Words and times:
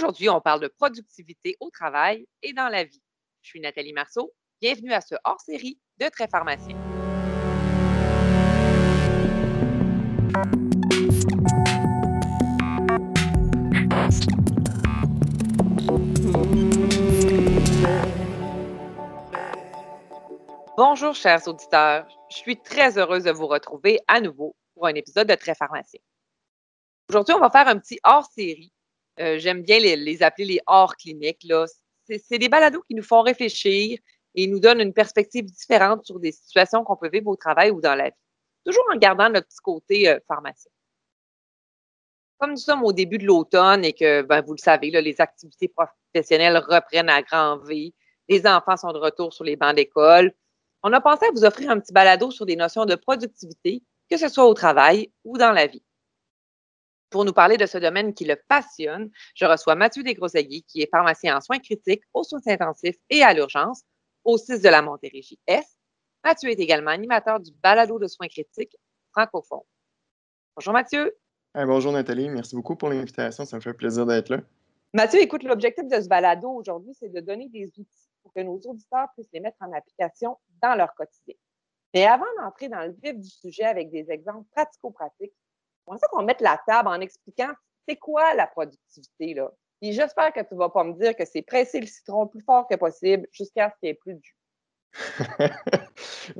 Aujourd'hui, 0.00 0.30
on 0.30 0.40
parle 0.40 0.60
de 0.60 0.68
productivité 0.68 1.58
au 1.60 1.68
travail 1.68 2.26
et 2.42 2.54
dans 2.54 2.68
la 2.68 2.84
vie. 2.84 3.02
Je 3.42 3.50
suis 3.50 3.60
Nathalie 3.60 3.92
Marceau. 3.92 4.32
Bienvenue 4.58 4.94
à 4.94 5.02
ce 5.02 5.14
hors-série 5.24 5.78
de 5.98 6.08
Très 6.08 6.26
Pharmacien. 6.26 6.74
Bonjour, 20.78 21.14
chers 21.14 21.46
auditeurs. 21.46 22.08
Je 22.30 22.36
suis 22.36 22.56
très 22.56 22.96
heureuse 22.96 23.24
de 23.24 23.32
vous 23.32 23.48
retrouver 23.48 24.00
à 24.08 24.22
nouveau 24.22 24.56
pour 24.72 24.86
un 24.86 24.94
épisode 24.94 25.28
de 25.28 25.34
Très 25.34 25.54
Pharmacien. 25.54 26.00
Aujourd'hui, 27.10 27.34
on 27.34 27.40
va 27.40 27.50
faire 27.50 27.68
un 27.68 27.78
petit 27.78 28.00
hors-série. 28.02 28.72
Euh, 29.20 29.38
j'aime 29.38 29.62
bien 29.62 29.78
les, 29.78 30.22
appeler 30.22 30.46
les 30.46 30.60
hors-cliniques. 30.66 31.46
C'est 32.06 32.38
des 32.38 32.48
balados 32.48 32.82
qui 32.88 32.94
nous 32.94 33.02
font 33.02 33.22
réfléchir 33.22 33.98
et 34.34 34.46
nous 34.46 34.60
donnent 34.60 34.80
une 34.80 34.92
perspective 34.92 35.44
différente 35.44 36.04
sur 36.04 36.18
des 36.18 36.32
situations 36.32 36.84
qu'on 36.84 36.96
peut 36.96 37.10
vivre 37.12 37.28
au 37.28 37.36
travail 37.36 37.70
ou 37.70 37.80
dans 37.80 37.94
la 37.94 38.10
vie. 38.10 38.16
Toujours 38.64 38.84
en 38.92 38.96
gardant 38.96 39.28
notre 39.28 39.46
petit 39.46 39.58
côté 39.62 40.08
euh, 40.08 40.18
pharmacien. 40.26 40.70
Comme 42.38 42.52
nous 42.52 42.56
sommes 42.56 42.84
au 42.84 42.92
début 42.92 43.18
de 43.18 43.26
l'automne 43.26 43.84
et 43.84 43.92
que, 43.92 44.22
ben, 44.22 44.40
vous 44.40 44.54
le 44.54 44.58
savez, 44.58 44.90
les 44.90 45.20
activités 45.20 45.68
professionnelles 45.68 46.56
reprennent 46.56 47.10
à 47.10 47.20
grand 47.20 47.58
V, 47.58 47.92
les 48.28 48.46
enfants 48.46 48.76
sont 48.76 48.92
de 48.92 48.98
retour 48.98 49.32
sur 49.34 49.44
les 49.44 49.56
bancs 49.56 49.76
d'école, 49.76 50.32
on 50.82 50.92
a 50.92 51.00
pensé 51.00 51.26
à 51.26 51.30
vous 51.32 51.44
offrir 51.44 51.70
un 51.70 51.78
petit 51.78 51.92
balado 51.92 52.30
sur 52.30 52.46
des 52.46 52.56
notions 52.56 52.86
de 52.86 52.94
productivité, 52.94 53.82
que 54.10 54.16
ce 54.16 54.28
soit 54.28 54.46
au 54.46 54.54
travail 54.54 55.12
ou 55.24 55.36
dans 55.36 55.52
la 55.52 55.66
vie. 55.66 55.82
Pour 57.10 57.24
nous 57.24 57.32
parler 57.32 57.56
de 57.56 57.66
ce 57.66 57.76
domaine 57.76 58.14
qui 58.14 58.24
le 58.24 58.36
passionne, 58.36 59.10
je 59.34 59.44
reçois 59.44 59.74
Mathieu 59.74 60.04
Desgrosseguiers, 60.04 60.62
qui 60.62 60.80
est 60.80 60.90
pharmacien 60.90 61.36
en 61.36 61.40
soins 61.40 61.58
critiques, 61.58 62.04
aux 62.14 62.22
soins 62.22 62.40
intensifs 62.46 62.96
et 63.10 63.24
à 63.24 63.34
l'urgence 63.34 63.82
au 64.24 64.38
6 64.38 64.62
de 64.62 64.68
la 64.68 64.80
Montérégie 64.80 65.40
Est. 65.48 65.66
Mathieu 66.22 66.50
est 66.50 66.60
également 66.60 66.90
animateur 66.90 67.40
du 67.40 67.50
balado 67.62 67.98
de 67.98 68.06
soins 68.06 68.28
critiques 68.28 68.76
francophone. 69.10 69.60
Bonjour 70.54 70.72
Mathieu. 70.72 71.16
bonjour 71.54 71.92
Nathalie, 71.92 72.28
merci 72.28 72.54
beaucoup 72.54 72.76
pour 72.76 72.88
l'invitation, 72.88 73.44
ça 73.44 73.56
me 73.56 73.60
fait 73.60 73.74
plaisir 73.74 74.06
d'être 74.06 74.28
là. 74.28 74.40
Mathieu, 74.92 75.20
écoute, 75.20 75.42
l'objectif 75.42 75.88
de 75.88 76.00
ce 76.00 76.08
balado 76.08 76.48
aujourd'hui, 76.48 76.94
c'est 76.98 77.08
de 77.08 77.20
donner 77.20 77.48
des 77.48 77.66
outils 77.66 78.08
pour 78.22 78.32
que 78.32 78.40
nos 78.40 78.60
auditeurs 78.66 79.08
puissent 79.14 79.32
les 79.32 79.40
mettre 79.40 79.56
en 79.60 79.72
application 79.72 80.36
dans 80.62 80.74
leur 80.76 80.94
quotidien. 80.94 81.34
Mais 81.94 82.06
avant 82.06 82.26
d'entrer 82.38 82.68
dans 82.68 82.82
le 82.82 82.94
vif 83.02 83.18
du 83.18 83.28
sujet 83.28 83.64
avec 83.64 83.90
des 83.90 84.10
exemples 84.10 84.46
pratico-pratiques, 84.52 85.32
on 85.86 85.96
ça 85.96 86.06
qu'on 86.08 86.22
mette 86.22 86.40
la 86.40 86.60
table 86.66 86.88
en 86.88 87.00
expliquant 87.00 87.52
c'est 87.88 87.96
quoi 87.96 88.34
la 88.34 88.46
productivité, 88.46 89.34
là? 89.34 89.50
Puis 89.80 89.92
j'espère 89.92 90.32
que 90.32 90.40
tu 90.40 90.54
vas 90.54 90.68
pas 90.68 90.84
me 90.84 90.92
dire 90.92 91.16
que 91.16 91.24
c'est 91.24 91.42
presser 91.42 91.80
le 91.80 91.86
citron 91.86 92.24
le 92.24 92.28
plus 92.28 92.42
fort 92.42 92.66
que 92.68 92.76
possible 92.76 93.26
jusqu'à 93.32 93.70
ce 93.70 93.74
qu'il 93.80 93.86
n'y 93.86 93.90
ait 93.90 93.94
plus 93.94 94.14
de 94.14 94.20
jus. 94.22 94.36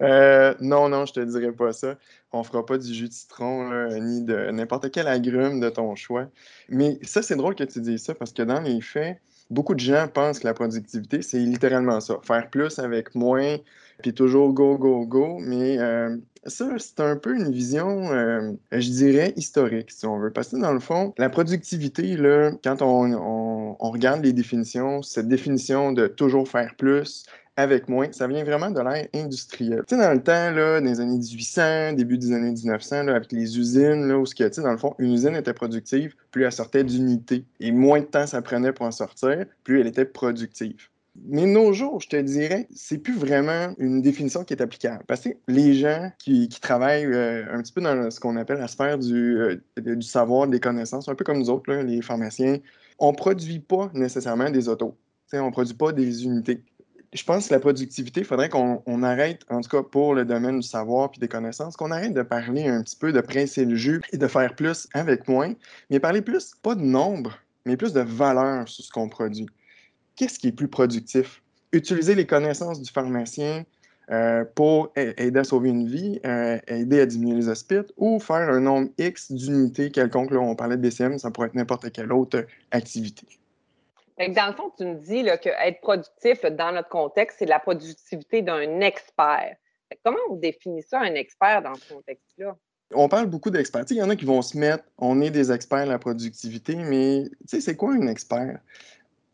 Euh, 0.00 0.54
non, 0.60 0.88
non, 0.88 1.04
je 1.04 1.12
te 1.12 1.20
dirais 1.20 1.52
pas 1.52 1.72
ça. 1.72 1.96
On 2.32 2.44
fera 2.44 2.64
pas 2.64 2.78
du 2.78 2.94
jus 2.94 3.08
de 3.08 3.12
citron 3.12 3.88
ni 4.00 4.22
de 4.22 4.50
n'importe 4.50 4.90
quel 4.90 5.08
agrume 5.08 5.58
de 5.58 5.68
ton 5.68 5.96
choix. 5.96 6.28
Mais 6.68 6.98
ça, 7.02 7.22
c'est 7.22 7.34
drôle 7.34 7.56
que 7.56 7.64
tu 7.64 7.80
dises 7.80 8.04
ça 8.04 8.14
parce 8.14 8.32
que 8.32 8.42
dans 8.42 8.60
les 8.60 8.80
faits, 8.80 9.20
beaucoup 9.50 9.74
de 9.74 9.80
gens 9.80 10.06
pensent 10.08 10.38
que 10.38 10.46
la 10.46 10.54
productivité, 10.54 11.22
c'est 11.22 11.38
littéralement 11.38 12.00
ça. 12.00 12.18
Faire 12.22 12.48
plus 12.50 12.78
avec 12.78 13.14
moins, 13.14 13.56
puis 14.00 14.14
toujours 14.14 14.52
go, 14.52 14.76
go, 14.78 15.06
go. 15.06 15.38
Mais 15.40 15.78
euh, 15.78 16.16
ça, 16.46 16.70
c'est 16.78 17.00
un 17.00 17.16
peu 17.16 17.36
une 17.36 17.50
vision, 17.52 18.12
euh, 18.12 18.52
je 18.72 18.90
dirais, 18.90 19.32
historique, 19.36 19.90
si 19.90 20.06
on 20.06 20.18
veut. 20.18 20.30
Parce 20.30 20.48
que 20.48 20.56
dans 20.56 20.72
le 20.72 20.80
fond, 20.80 21.12
la 21.18 21.28
productivité, 21.28 22.16
là, 22.16 22.52
quand 22.64 22.82
on, 22.82 23.76
regarde 23.78 24.22
les 24.22 24.32
définitions, 24.32 25.02
cette 25.02 25.28
définition 25.28 25.92
de 25.92 26.06
toujours 26.06 26.48
faire 26.48 26.74
plus, 26.76 27.24
avec 27.56 27.88
moins, 27.88 28.10
ça 28.12 28.26
vient 28.26 28.44
vraiment 28.44 28.70
de 28.70 28.80
l'ère 28.80 29.06
industrielle. 29.14 29.82
Tu 29.86 29.94
sais, 29.94 30.00
dans 30.00 30.12
le 30.12 30.22
temps, 30.22 30.50
là, 30.50 30.80
les 30.80 31.00
années 31.00 31.18
1800, 31.18 31.92
début 31.92 32.16
des 32.16 32.32
années 32.32 32.52
1900, 32.52 33.04
là, 33.04 33.16
avec 33.16 33.32
les 33.32 33.58
usines, 33.58 34.08
là, 34.08 34.18
où 34.18 34.24
ce 34.24 34.34
que, 34.34 34.44
tu 34.44 34.54
sais, 34.54 34.62
dans 34.62 34.72
le 34.72 34.78
fond, 34.78 34.94
une 34.98 35.12
usine 35.12 35.36
était 35.36 35.52
productive, 35.52 36.14
plus 36.30 36.44
elle 36.44 36.52
sortait 36.52 36.84
d'unités. 36.84 37.44
Et 37.58 37.72
moins 37.72 38.00
de 38.00 38.06
temps 38.06 38.26
ça 38.26 38.40
prenait 38.40 38.72
pour 38.72 38.86
en 38.86 38.92
sortir, 38.92 39.44
plus 39.64 39.80
elle 39.80 39.88
était 39.88 40.06
productive. 40.06 40.88
Mais 41.26 41.46
nos 41.46 41.72
jours, 41.72 42.00
je 42.00 42.08
te 42.08 42.16
dirais, 42.16 42.66
c'est 42.74 42.98
plus 42.98 43.16
vraiment 43.16 43.74
une 43.78 44.00
définition 44.02 44.44
qui 44.44 44.54
est 44.54 44.62
applicable. 44.62 45.04
Parce 45.06 45.20
que 45.20 45.30
les 45.48 45.74
gens 45.74 46.10
qui, 46.18 46.48
travaillent 46.48 47.04
euh, 47.06 47.44
un 47.52 47.62
petit 47.62 47.72
peu 47.72 47.80
dans 47.80 48.10
ce 48.10 48.20
qu'on 48.20 48.36
appelle 48.36 48.58
la 48.58 48.68
sphère 48.68 48.98
du, 48.98 49.38
euh, 49.38 49.56
du, 49.78 50.02
savoir, 50.02 50.48
des 50.48 50.60
connaissances, 50.60 51.08
un 51.08 51.14
peu 51.14 51.24
comme 51.24 51.38
nous 51.38 51.50
autres, 51.50 51.72
les 51.72 52.02
pharmaciens, 52.02 52.58
on 52.98 53.12
ne 53.12 53.16
produit 53.16 53.60
pas 53.60 53.90
nécessairement 53.94 54.50
des 54.50 54.68
autos. 54.68 54.96
on 55.32 55.46
ne 55.46 55.50
produit 55.50 55.74
pas 55.74 55.92
des 55.92 56.24
unités 56.24 56.62
je 57.12 57.24
pense 57.24 57.48
que 57.48 57.54
la 57.54 57.60
productivité, 57.60 58.20
il 58.20 58.26
faudrait 58.26 58.48
qu'on 58.48 59.02
arrête, 59.02 59.42
en 59.50 59.60
tout 59.60 59.68
cas 59.68 59.82
pour 59.82 60.14
le 60.14 60.24
domaine 60.24 60.60
du 60.60 60.66
savoir 60.66 61.10
puis 61.10 61.18
des 61.18 61.28
connaissances, 61.28 61.76
qu'on 61.76 61.90
arrête 61.90 62.14
de 62.14 62.22
parler 62.22 62.68
un 62.68 62.82
petit 62.82 62.96
peu 62.96 63.12
de 63.12 63.20
presser 63.20 63.64
le 63.64 63.74
jus 63.74 64.00
et 64.12 64.16
de 64.16 64.26
faire 64.26 64.54
plus 64.54 64.88
avec 64.94 65.26
moins, 65.26 65.54
mais 65.90 65.98
parler 65.98 66.22
plus, 66.22 66.52
pas 66.62 66.74
de 66.74 66.82
nombre, 66.82 67.36
mais 67.66 67.76
plus 67.76 67.92
de 67.92 68.00
valeur 68.00 68.68
sur 68.68 68.84
ce 68.84 68.90
qu'on 68.92 69.08
produit. 69.08 69.46
Qu'est-ce 70.16 70.38
qui 70.38 70.48
est 70.48 70.52
plus 70.52 70.68
productif? 70.68 71.42
Utiliser 71.72 72.14
les 72.14 72.26
connaissances 72.26 72.80
du 72.80 72.90
pharmacien 72.90 73.64
euh, 74.10 74.44
pour 74.54 74.92
aider 74.96 75.38
à 75.38 75.44
sauver 75.44 75.70
une 75.70 75.86
vie, 75.86 76.20
euh, 76.26 76.58
aider 76.66 77.00
à 77.00 77.06
diminuer 77.06 77.36
les 77.36 77.48
hospites 77.48 77.92
ou 77.96 78.18
faire 78.18 78.50
un 78.50 78.60
nombre 78.60 78.88
X 78.98 79.32
d'unités 79.32 79.90
quelconques. 79.90 80.32
Là, 80.32 80.40
on 80.40 80.56
parlait 80.56 80.76
de 80.76 80.82
BCM, 80.82 81.18
ça 81.18 81.30
pourrait 81.30 81.48
être 81.48 81.54
n'importe 81.54 81.92
quelle 81.92 82.12
autre 82.12 82.44
activité 82.70 83.26
dans 84.28 84.48
le 84.48 84.52
fond, 84.52 84.70
tu 84.76 84.84
me 84.84 84.94
dis 84.96 85.24
qu'être 85.40 85.80
productif, 85.80 86.42
dans 86.42 86.72
notre 86.72 86.88
contexte, 86.88 87.38
c'est 87.38 87.46
la 87.46 87.58
productivité 87.58 88.42
d'un 88.42 88.80
expert. 88.80 89.56
comment 90.04 90.18
on 90.30 90.36
définit 90.36 90.82
ça, 90.82 91.00
un 91.00 91.14
expert, 91.14 91.62
dans 91.62 91.74
ce 91.74 91.92
contexte-là? 91.92 92.56
On 92.92 93.08
parle 93.08 93.26
beaucoup 93.26 93.50
d'experts. 93.50 93.84
Il 93.90 93.96
y 93.96 94.02
en 94.02 94.10
a 94.10 94.16
qui 94.16 94.24
vont 94.24 94.42
se 94.42 94.58
mettre, 94.58 94.84
on 94.98 95.20
est 95.20 95.30
des 95.30 95.52
experts 95.52 95.86
de 95.86 95.90
la 95.90 95.98
productivité, 95.98 96.74
mais 96.74 97.24
c'est 97.46 97.76
quoi 97.76 97.92
un 97.92 98.08
expert? 98.08 98.58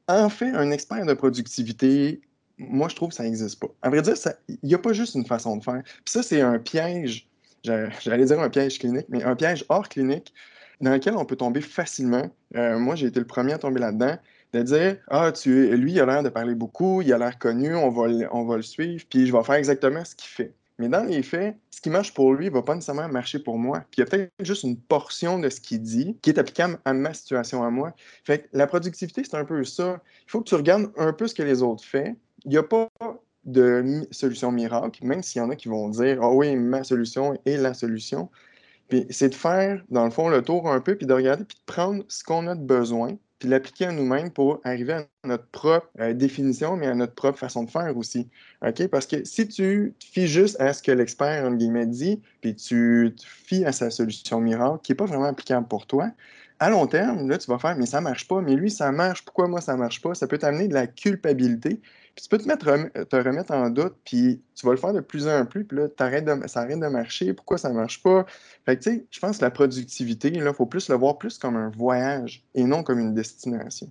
En 0.08 0.28
fait, 0.28 0.50
un 0.50 0.70
expert 0.70 1.04
de 1.04 1.14
productivité, 1.14 2.20
moi, 2.58 2.88
je 2.88 2.96
trouve 2.96 3.10
que 3.10 3.14
ça 3.14 3.24
n'existe 3.24 3.60
pas. 3.60 3.68
À 3.82 3.90
vrai 3.90 4.02
dire, 4.02 4.14
il 4.48 4.58
n'y 4.62 4.74
a 4.74 4.78
pas 4.78 4.92
juste 4.92 5.14
une 5.14 5.26
façon 5.26 5.56
de 5.56 5.64
faire. 5.64 5.82
Puis 5.82 6.12
ça, 6.12 6.22
c'est 6.22 6.40
un 6.40 6.58
piège, 6.58 7.28
j'allais 7.64 8.24
dire 8.24 8.40
un 8.40 8.48
piège 8.48 8.78
clinique, 8.78 9.06
mais 9.08 9.22
un 9.24 9.36
piège 9.36 9.64
hors 9.68 9.88
clinique 9.88 10.32
dans 10.80 10.92
lequel 10.92 11.16
on 11.16 11.24
peut 11.24 11.36
tomber 11.36 11.60
facilement. 11.60 12.30
Euh, 12.54 12.78
moi, 12.78 12.94
j'ai 12.94 13.06
été 13.06 13.18
le 13.20 13.26
premier 13.26 13.52
à 13.54 13.58
tomber 13.58 13.80
là-dedans 13.80 14.16
de 14.52 14.62
dire 14.62 14.98
Ah, 15.08 15.32
tu, 15.32 15.76
lui, 15.76 15.92
il 15.92 16.00
a 16.00 16.06
l'air 16.06 16.22
de 16.22 16.28
parler 16.28 16.54
beaucoup, 16.54 17.02
il 17.02 17.12
a 17.12 17.18
l'air 17.18 17.38
connu, 17.38 17.74
on 17.74 17.90
va, 17.90 18.28
on 18.32 18.44
va 18.44 18.56
le 18.56 18.62
suivre, 18.62 19.04
puis 19.08 19.26
je 19.26 19.32
vais 19.32 19.42
faire 19.42 19.56
exactement 19.56 20.04
ce 20.04 20.14
qu'il 20.14 20.28
fait. 20.28 20.54
Mais 20.78 20.88
dans 20.88 21.04
les 21.04 21.22
faits, 21.22 21.56
ce 21.70 21.80
qui 21.80 21.88
marche 21.88 22.12
pour 22.12 22.34
lui 22.34 22.46
ne 22.46 22.50
va 22.50 22.62
pas 22.62 22.74
nécessairement 22.74 23.08
marcher 23.08 23.38
pour 23.38 23.58
moi. 23.58 23.80
Puis 23.90 23.98
il 23.98 24.00
y 24.00 24.02
a 24.02 24.06
peut-être 24.06 24.30
juste 24.40 24.62
une 24.64 24.76
portion 24.76 25.38
de 25.38 25.48
ce 25.48 25.60
qu'il 25.60 25.80
dit 25.80 26.18
qui 26.20 26.30
est 26.30 26.38
applicable 26.38 26.78
à 26.84 26.92
ma 26.92 27.14
situation 27.14 27.64
à 27.64 27.70
moi. 27.70 27.94
Fait 28.24 28.48
la 28.52 28.66
productivité, 28.66 29.22
c'est 29.24 29.36
un 29.36 29.44
peu 29.44 29.64
ça. 29.64 30.00
Il 30.26 30.30
faut 30.30 30.40
que 30.40 30.48
tu 30.48 30.54
regardes 30.54 30.92
un 30.96 31.12
peu 31.12 31.26
ce 31.26 31.34
que 31.34 31.42
les 31.42 31.62
autres 31.62 31.84
font. 31.84 32.14
Il 32.44 32.50
n'y 32.50 32.58
a 32.58 32.62
pas 32.62 32.88
de 33.44 34.06
solution 34.10 34.52
miracle, 34.52 35.04
même 35.04 35.22
s'il 35.22 35.40
y 35.40 35.44
en 35.44 35.50
a 35.50 35.56
qui 35.56 35.68
vont 35.68 35.88
dire 35.88 36.18
Ah 36.22 36.30
oui, 36.30 36.56
ma 36.56 36.84
solution 36.84 37.38
est 37.46 37.56
la 37.56 37.72
solution. 37.72 38.28
Puis 38.88 39.06
c'est 39.10 39.30
de 39.30 39.34
faire, 39.34 39.82
dans 39.88 40.04
le 40.04 40.10
fond, 40.10 40.28
le 40.28 40.42
tour 40.42 40.70
un 40.70 40.80
peu, 40.80 40.96
puis 40.96 41.06
de 41.06 41.14
regarder, 41.14 41.44
puis 41.44 41.56
de 41.56 41.72
prendre 41.72 42.04
ce 42.08 42.22
qu'on 42.22 42.46
a 42.46 42.54
de 42.54 42.62
besoin, 42.64 43.16
puis 43.38 43.48
l'appliquer 43.48 43.86
à 43.86 43.92
nous-mêmes 43.92 44.30
pour 44.30 44.60
arriver 44.64 44.94
à 44.94 45.06
notre 45.24 45.46
propre 45.48 45.88
euh, 46.00 46.14
définition, 46.14 46.76
mais 46.76 46.86
à 46.86 46.94
notre 46.94 47.14
propre 47.14 47.38
façon 47.38 47.64
de 47.64 47.70
faire 47.70 47.96
aussi. 47.96 48.28
OK? 48.66 48.88
Parce 48.88 49.06
que 49.06 49.24
si 49.24 49.46
tu 49.46 49.94
te 49.98 50.04
fies 50.04 50.26
juste 50.26 50.60
à 50.60 50.72
ce 50.72 50.82
que 50.82 50.92
l'expert, 50.92 51.44
en 51.44 51.52
guillemets, 51.52 51.86
dit, 51.86 52.22
puis 52.40 52.54
tu 52.54 53.14
te 53.16 53.24
fies 53.26 53.64
à 53.64 53.72
sa 53.72 53.90
solution 53.90 54.40
miracle, 54.40 54.80
qui 54.82 54.92
n'est 54.92 54.96
pas 54.96 55.04
vraiment 55.04 55.26
applicable 55.26 55.68
pour 55.68 55.86
toi, 55.86 56.10
à 56.58 56.70
long 56.70 56.86
terme, 56.86 57.28
là, 57.28 57.38
tu 57.38 57.50
vas 57.50 57.58
faire, 57.58 57.76
mais 57.76 57.86
ça 57.86 58.00
marche 58.00 58.26
pas, 58.26 58.40
mais 58.40 58.54
lui, 58.54 58.70
ça 58.70 58.90
marche, 58.92 59.24
pourquoi 59.24 59.46
moi, 59.48 59.60
ça 59.60 59.76
marche 59.76 60.00
pas? 60.00 60.14
Ça 60.14 60.26
peut 60.26 60.38
t'amener 60.38 60.68
de 60.68 60.74
la 60.74 60.86
culpabilité. 60.86 61.80
Puis 62.14 62.22
tu 62.22 62.28
peux 62.28 62.38
te, 62.38 62.48
mettre, 62.48 62.64
te 63.04 63.16
remettre 63.16 63.52
en 63.52 63.68
doute, 63.68 63.94
puis 64.04 64.42
tu 64.54 64.64
vas 64.64 64.72
le 64.72 64.78
faire 64.78 64.94
de 64.94 65.00
plus 65.00 65.28
en 65.28 65.44
plus, 65.44 65.66
puis 65.66 65.76
là, 65.76 65.88
ça 65.98 66.04
arrête 66.06 66.24
de 66.24 66.88
marcher, 66.88 67.34
pourquoi 67.34 67.58
ça 67.58 67.70
marche 67.70 68.02
pas? 68.02 68.24
Fait 68.64 68.78
tu 68.78 68.90
sais, 68.90 69.06
je 69.10 69.20
pense 69.20 69.38
que 69.38 69.44
la 69.44 69.50
productivité, 69.50 70.28
il 70.28 70.52
faut 70.54 70.64
plus 70.64 70.88
le 70.88 70.96
voir 70.96 71.18
plus 71.18 71.38
comme 71.38 71.56
un 71.56 71.70
voyage 71.70 72.42
et 72.54 72.64
non 72.64 72.82
comme 72.82 73.00
une 73.00 73.12
destination. 73.12 73.90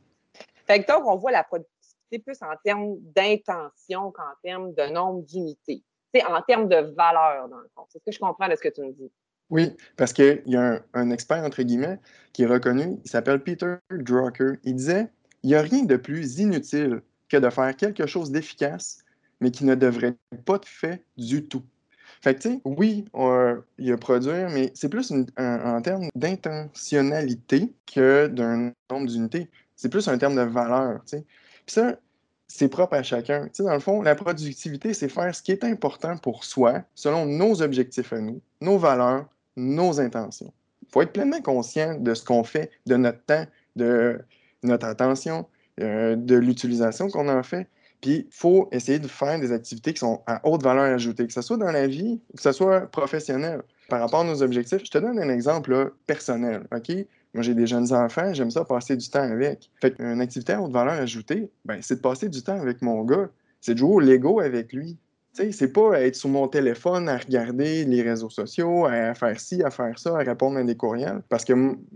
Fait 0.65 0.83
que 0.83 0.91
donc, 0.91 1.05
on 1.05 1.15
voit 1.17 1.31
la 1.31 1.43
productivité 1.43 2.19
plus 2.19 2.41
en 2.41 2.55
termes 2.63 2.95
d'intention 3.15 4.11
qu'en 4.11 4.33
termes 4.43 4.73
de 4.73 4.91
nombre 4.91 5.23
d'unités. 5.23 5.83
En 6.27 6.41
termes 6.41 6.69
de 6.69 6.77
valeur, 6.95 7.49
dans 7.49 7.59
le 7.59 7.69
fond. 7.75 7.85
C'est 7.89 7.99
ce 7.99 8.05
que 8.05 8.11
je 8.11 8.19
comprends 8.19 8.47
de 8.47 8.55
ce 8.55 8.61
que 8.61 8.69
tu 8.69 8.81
me 8.81 8.93
dis. 8.93 9.11
Oui, 9.49 9.71
parce 9.95 10.11
qu'il 10.11 10.41
y 10.47 10.55
a 10.55 10.81
un, 10.93 11.11
expert, 11.11 11.43
entre 11.43 11.61
guillemets, 11.61 11.99
qui 12.33 12.43
est 12.43 12.47
reconnu, 12.47 12.97
il 13.03 13.09
s'appelle 13.09 13.41
Peter 13.41 13.75
Drucker. 13.91 14.53
Il 14.63 14.75
disait 14.75 15.07
il 15.43 15.49
n'y 15.49 15.55
a 15.55 15.61
rien 15.61 15.83
de 15.83 15.95
plus 15.95 16.39
inutile 16.39 17.01
que 17.29 17.37
de 17.37 17.49
faire 17.49 17.75
quelque 17.75 18.07
chose 18.07 18.31
d'efficace, 18.31 19.03
mais 19.39 19.51
qui 19.51 19.65
ne 19.65 19.75
devrait 19.75 20.15
pas 20.45 20.55
être 20.55 20.67
fait 20.67 21.03
du 21.17 21.47
tout. 21.47 21.63
Fait 22.21 22.33
que, 22.33 22.41
tu 22.41 22.49
sais, 22.49 22.61
oui, 22.65 23.05
il 23.77 23.85
y 23.85 23.91
a 23.91 23.97
produire, 23.97 24.49
mais 24.49 24.71
c'est 24.73 24.89
plus 24.89 25.13
en 25.37 25.81
termes 25.81 26.07
d'intentionnalité 26.15 27.71
que 27.85 28.25
d'un 28.27 28.71
nombre 28.89 29.07
d'unités. 29.07 29.51
C'est 29.75 29.89
plus 29.89 30.07
un 30.07 30.17
terme 30.17 30.35
de 30.35 30.41
valeur. 30.41 31.01
Puis 31.05 31.23
ça, 31.67 31.99
c'est 32.47 32.69
propre 32.69 32.95
à 32.95 33.03
chacun. 33.03 33.47
dans 33.59 33.73
le 33.73 33.79
fond, 33.79 34.01
la 34.01 34.15
productivité, 34.15 34.93
c'est 34.93 35.09
faire 35.09 35.35
ce 35.35 35.43
qui 35.43 35.51
est 35.51 35.63
important 35.63 36.17
pour 36.17 36.43
soi, 36.43 36.83
selon 36.95 37.25
nos 37.25 37.61
objectifs 37.61 38.13
à 38.13 38.19
nous, 38.19 38.41
nos 38.61 38.77
valeurs, 38.77 39.27
nos 39.55 39.99
intentions. 39.99 40.53
Il 40.81 40.87
faut 40.91 41.01
être 41.01 41.13
pleinement 41.13 41.41
conscient 41.41 41.95
de 41.99 42.13
ce 42.13 42.23
qu'on 42.23 42.43
fait, 42.43 42.71
de 42.85 42.95
notre 42.95 43.23
temps, 43.25 43.45
de 43.75 44.19
notre 44.63 44.85
attention, 44.85 45.45
euh, 45.81 46.15
de 46.15 46.35
l'utilisation 46.35 47.09
qu'on 47.09 47.27
en 47.29 47.43
fait. 47.43 47.67
Puis, 48.01 48.27
il 48.29 48.35
faut 48.35 48.69
essayer 48.71 48.99
de 48.99 49.07
faire 49.07 49.39
des 49.39 49.51
activités 49.51 49.93
qui 49.93 49.99
sont 49.99 50.21
à 50.27 50.45
haute 50.47 50.63
valeur 50.63 50.83
ajoutée, 50.83 51.25
que 51.25 51.33
ce 51.33 51.41
soit 51.41 51.57
dans 51.57 51.71
la 51.71 51.87
vie, 51.87 52.21
que 52.35 52.41
ce 52.41 52.51
soit 52.51 52.81
professionnel. 52.81 53.63
Par 53.89 53.99
rapport 53.99 54.21
à 54.21 54.23
nos 54.23 54.41
objectifs, 54.43 54.81
je 54.83 54.91
te 54.91 54.97
donne 54.97 55.19
un 55.19 55.29
exemple 55.29 55.93
personnel, 56.05 56.67
OK? 56.75 56.91
Moi, 57.33 57.43
j'ai 57.43 57.53
des 57.53 57.67
jeunes 57.67 57.91
enfants, 57.93 58.33
j'aime 58.33 58.51
ça 58.51 58.63
passer 58.63 58.95
du 58.95 59.09
temps 59.09 59.23
avec. 59.23 59.69
Fait 59.81 59.91
qu'une 59.91 60.21
activité 60.21 60.53
à 60.53 60.61
haute 60.61 60.71
valeur 60.71 60.93
ajoutée, 60.93 61.49
ben, 61.65 61.79
c'est 61.81 61.95
de 61.95 62.01
passer 62.01 62.29
du 62.29 62.41
temps 62.41 62.59
avec 62.59 62.81
mon 62.81 63.03
gars. 63.03 63.29
C'est 63.59 63.73
de 63.73 63.79
jouer 63.79 63.95
au 63.95 63.99
Lego 63.99 64.39
avec 64.39 64.71
lui. 64.71 64.97
C'est 65.51 65.73
pas 65.73 65.99
être 65.99 66.15
sur 66.15 66.29
mon 66.29 66.47
téléphone 66.47 67.09
à 67.09 67.17
regarder 67.17 67.83
les 67.83 68.01
réseaux 68.01 68.29
sociaux, 68.29 68.85
à 68.85 69.13
faire 69.13 69.37
ci, 69.39 69.61
à 69.63 69.69
faire 69.69 69.99
ça, 69.99 70.17
à 70.17 70.23
répondre 70.23 70.57
à 70.57 70.63
des 70.63 70.75
courriels. 70.75 71.21
Parce 71.27 71.43
que 71.43 71.53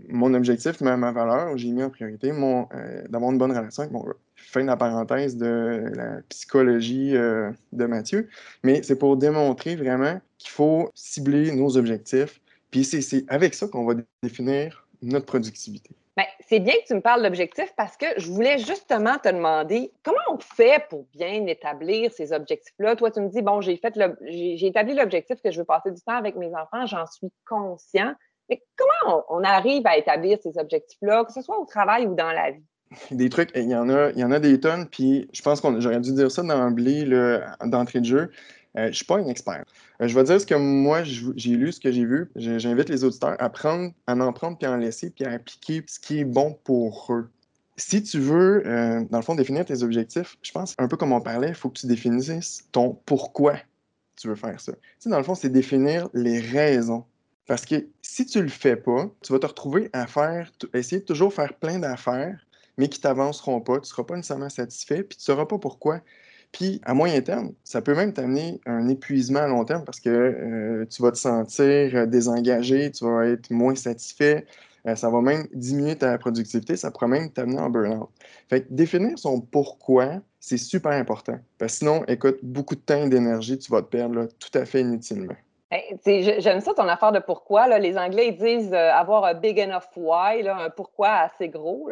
mon 0.08 0.34
objectif, 0.34 0.80
ma, 0.82 0.98
ma 0.98 1.10
valeur, 1.10 1.56
j'ai 1.56 1.70
mis 1.70 1.82
en 1.82 1.88
priorité 1.88 2.32
mon, 2.32 2.68
euh, 2.74 3.02
d'avoir 3.08 3.32
une 3.32 3.38
bonne 3.38 3.56
relation 3.56 3.82
avec 3.82 3.92
mon 3.92 4.04
gars. 4.04 4.12
Fin 4.36 4.62
de 4.62 4.66
la 4.66 4.76
parenthèse 4.76 5.36
de 5.36 5.90
la 5.94 6.20
psychologie 6.28 7.16
euh, 7.16 7.50
de 7.72 7.86
Mathieu. 7.86 8.28
Mais 8.62 8.82
c'est 8.82 8.96
pour 8.96 9.16
démontrer 9.16 9.74
vraiment 9.74 10.20
qu'il 10.36 10.50
faut 10.50 10.90
cibler 10.94 11.50
nos 11.52 11.78
objectifs. 11.78 12.40
Puis 12.70 12.84
c'est 12.84 13.24
avec 13.28 13.54
ça 13.54 13.68
qu'on 13.68 13.86
va 13.86 13.94
définir 14.22 14.86
notre 15.02 15.26
productivité. 15.26 15.90
Ben, 16.20 16.26
c'est 16.46 16.60
bien 16.60 16.74
que 16.74 16.86
tu 16.86 16.94
me 16.94 17.00
parles 17.00 17.22
d'objectifs 17.22 17.72
parce 17.78 17.96
que 17.96 18.04
je 18.18 18.30
voulais 18.30 18.58
justement 18.58 19.16
te 19.16 19.30
demander 19.30 19.90
comment 20.02 20.18
on 20.30 20.38
fait 20.38 20.84
pour 20.90 21.06
bien 21.14 21.46
établir 21.46 22.12
ces 22.12 22.34
objectifs-là? 22.34 22.94
Toi, 22.94 23.10
tu 23.10 23.20
me 23.20 23.30
dis, 23.30 23.40
bon, 23.40 23.62
j'ai 23.62 23.72
établi 23.72 24.94
l'objectif 24.94 25.40
que 25.40 25.50
je 25.50 25.58
veux 25.58 25.64
passer 25.64 25.90
du 25.90 26.02
temps 26.02 26.16
avec 26.16 26.36
mes 26.36 26.54
enfants, 26.54 26.84
j'en 26.84 27.06
suis 27.06 27.32
conscient. 27.48 28.12
Mais 28.50 28.62
comment 28.76 29.24
on, 29.30 29.42
arrive 29.42 29.86
à 29.86 29.96
établir 29.96 30.36
ces 30.42 30.58
objectifs-là, 30.58 31.24
que 31.24 31.32
ce 31.32 31.40
soit 31.40 31.58
au 31.58 31.64
travail 31.64 32.06
ou 32.06 32.14
dans 32.14 32.32
la 32.32 32.50
vie? 32.50 32.66
Des 33.12 33.30
trucs, 33.30 33.50
il 33.54 33.70
y 33.70 33.74
en 33.74 33.88
a, 33.88 34.10
il 34.10 34.18
y 34.18 34.24
en 34.24 34.30
a 34.30 34.40
des 34.40 34.60
tonnes, 34.60 34.88
puis 34.90 35.26
je 35.32 35.40
pense 35.40 35.62
qu'on 35.62 35.80
j'aurais 35.80 36.00
dû 36.00 36.12
dire 36.12 36.30
ça 36.30 36.42
d'emblée, 36.42 37.06
d'entrée 37.64 38.00
de 38.00 38.04
jeu. 38.04 38.30
Euh, 38.76 38.84
je 38.84 38.88
ne 38.88 38.92
suis 38.92 39.04
pas 39.04 39.18
un 39.18 39.26
expert. 39.26 39.64
Euh, 40.00 40.08
je 40.08 40.14
vais 40.14 40.24
dire 40.24 40.40
ce 40.40 40.46
que 40.46 40.54
moi, 40.54 41.02
j'ai 41.02 41.56
lu, 41.56 41.72
ce 41.72 41.80
que 41.80 41.90
j'ai 41.90 42.04
vu. 42.04 42.30
J'invite 42.36 42.88
les 42.88 43.04
auditeurs 43.04 43.36
à, 43.38 43.50
prendre, 43.50 43.92
à 44.06 44.14
en 44.14 44.32
prendre 44.32 44.58
puis 44.58 44.66
à 44.66 44.72
en 44.72 44.76
laisser, 44.76 45.10
puis 45.10 45.24
à 45.24 45.32
appliquer 45.32 45.82
ce 45.86 45.98
qui 45.98 46.20
est 46.20 46.24
bon 46.24 46.56
pour 46.64 47.06
eux. 47.10 47.28
Si 47.76 48.02
tu 48.02 48.18
veux, 48.18 48.62
euh, 48.66 49.04
dans 49.10 49.18
le 49.18 49.24
fond, 49.24 49.34
définir 49.34 49.64
tes 49.64 49.82
objectifs, 49.82 50.36
je 50.42 50.52
pense, 50.52 50.74
un 50.78 50.86
peu 50.86 50.96
comme 50.96 51.12
on 51.12 51.20
parlait, 51.20 51.48
il 51.48 51.54
faut 51.54 51.70
que 51.70 51.78
tu 51.78 51.86
définisses 51.86 52.68
ton 52.72 52.98
pourquoi 53.06 53.56
tu 54.16 54.28
veux 54.28 54.34
faire 54.34 54.60
ça. 54.60 54.72
Tu 54.72 54.78
sais, 54.98 55.10
dans 55.10 55.16
le 55.16 55.24
fond, 55.24 55.34
c'est 55.34 55.48
définir 55.48 56.08
les 56.12 56.40
raisons. 56.40 57.04
Parce 57.46 57.64
que 57.64 57.86
si 58.02 58.26
tu 58.26 58.42
le 58.42 58.48
fais 58.48 58.76
pas, 58.76 59.10
tu 59.22 59.32
vas 59.32 59.38
te 59.38 59.46
retrouver 59.46 59.90
à 59.92 60.06
faire, 60.06 60.52
essayer 60.74 61.00
de 61.00 61.06
toujours 61.06 61.32
faire 61.32 61.54
plein 61.54 61.78
d'affaires, 61.78 62.46
mais 62.76 62.88
qui 62.88 63.00
t'avanceront 63.00 63.60
pas, 63.60 63.74
tu 63.74 63.80
ne 63.80 63.86
seras 63.86 64.04
pas 64.04 64.14
nécessairement 64.14 64.50
satisfait, 64.50 65.02
puis 65.02 65.16
tu 65.16 65.22
ne 65.22 65.34
sauras 65.34 65.46
pas 65.46 65.58
pourquoi. 65.58 66.00
Puis, 66.52 66.80
à 66.84 66.94
moyen 66.94 67.20
terme, 67.20 67.52
ça 67.62 67.80
peut 67.80 67.94
même 67.94 68.12
t'amener 68.12 68.60
un 68.66 68.88
épuisement 68.88 69.40
à 69.40 69.46
long 69.46 69.64
terme 69.64 69.84
parce 69.84 70.00
que 70.00 70.10
euh, 70.10 70.84
tu 70.90 71.02
vas 71.02 71.12
te 71.12 71.18
sentir 71.18 71.94
euh, 71.94 72.06
désengagé, 72.06 72.90
tu 72.90 73.04
vas 73.04 73.26
être 73.26 73.50
moins 73.50 73.76
satisfait, 73.76 74.46
euh, 74.86 74.96
ça 74.96 75.10
va 75.10 75.20
même 75.20 75.46
diminuer 75.52 75.96
ta 75.96 76.18
productivité, 76.18 76.76
ça 76.76 76.90
pourrait 76.90 77.06
même 77.06 77.30
t'amener 77.30 77.60
en 77.60 77.70
burn-out. 77.70 78.08
Fait 78.48 78.62
que 78.62 78.66
définir 78.70 79.16
son 79.18 79.40
pourquoi, 79.40 80.20
c'est 80.40 80.56
super 80.56 80.92
important. 80.92 81.38
Parce 81.58 81.74
que 81.74 81.78
sinon, 81.78 82.04
écoute, 82.08 82.38
beaucoup 82.42 82.74
de 82.74 82.80
temps 82.80 83.04
et 83.04 83.08
d'énergie, 83.08 83.58
tu 83.58 83.70
vas 83.70 83.82
te 83.82 83.88
perdre 83.88 84.28
tout 84.40 84.58
à 84.58 84.64
fait 84.64 84.80
inutilement. 84.80 85.36
J'aime 86.04 86.60
ça 86.60 86.74
ton 86.74 86.88
affaire 86.88 87.12
de 87.12 87.20
pourquoi. 87.20 87.78
Les 87.78 87.96
Anglais 87.96 88.28
ils 88.28 88.36
disent 88.36 88.74
avoir 88.74 89.24
un 89.24 89.34
big 89.34 89.60
enough 89.60 89.84
why, 89.94 90.48
un 90.48 90.68
pourquoi 90.70 91.10
assez 91.10 91.48
gros. 91.48 91.90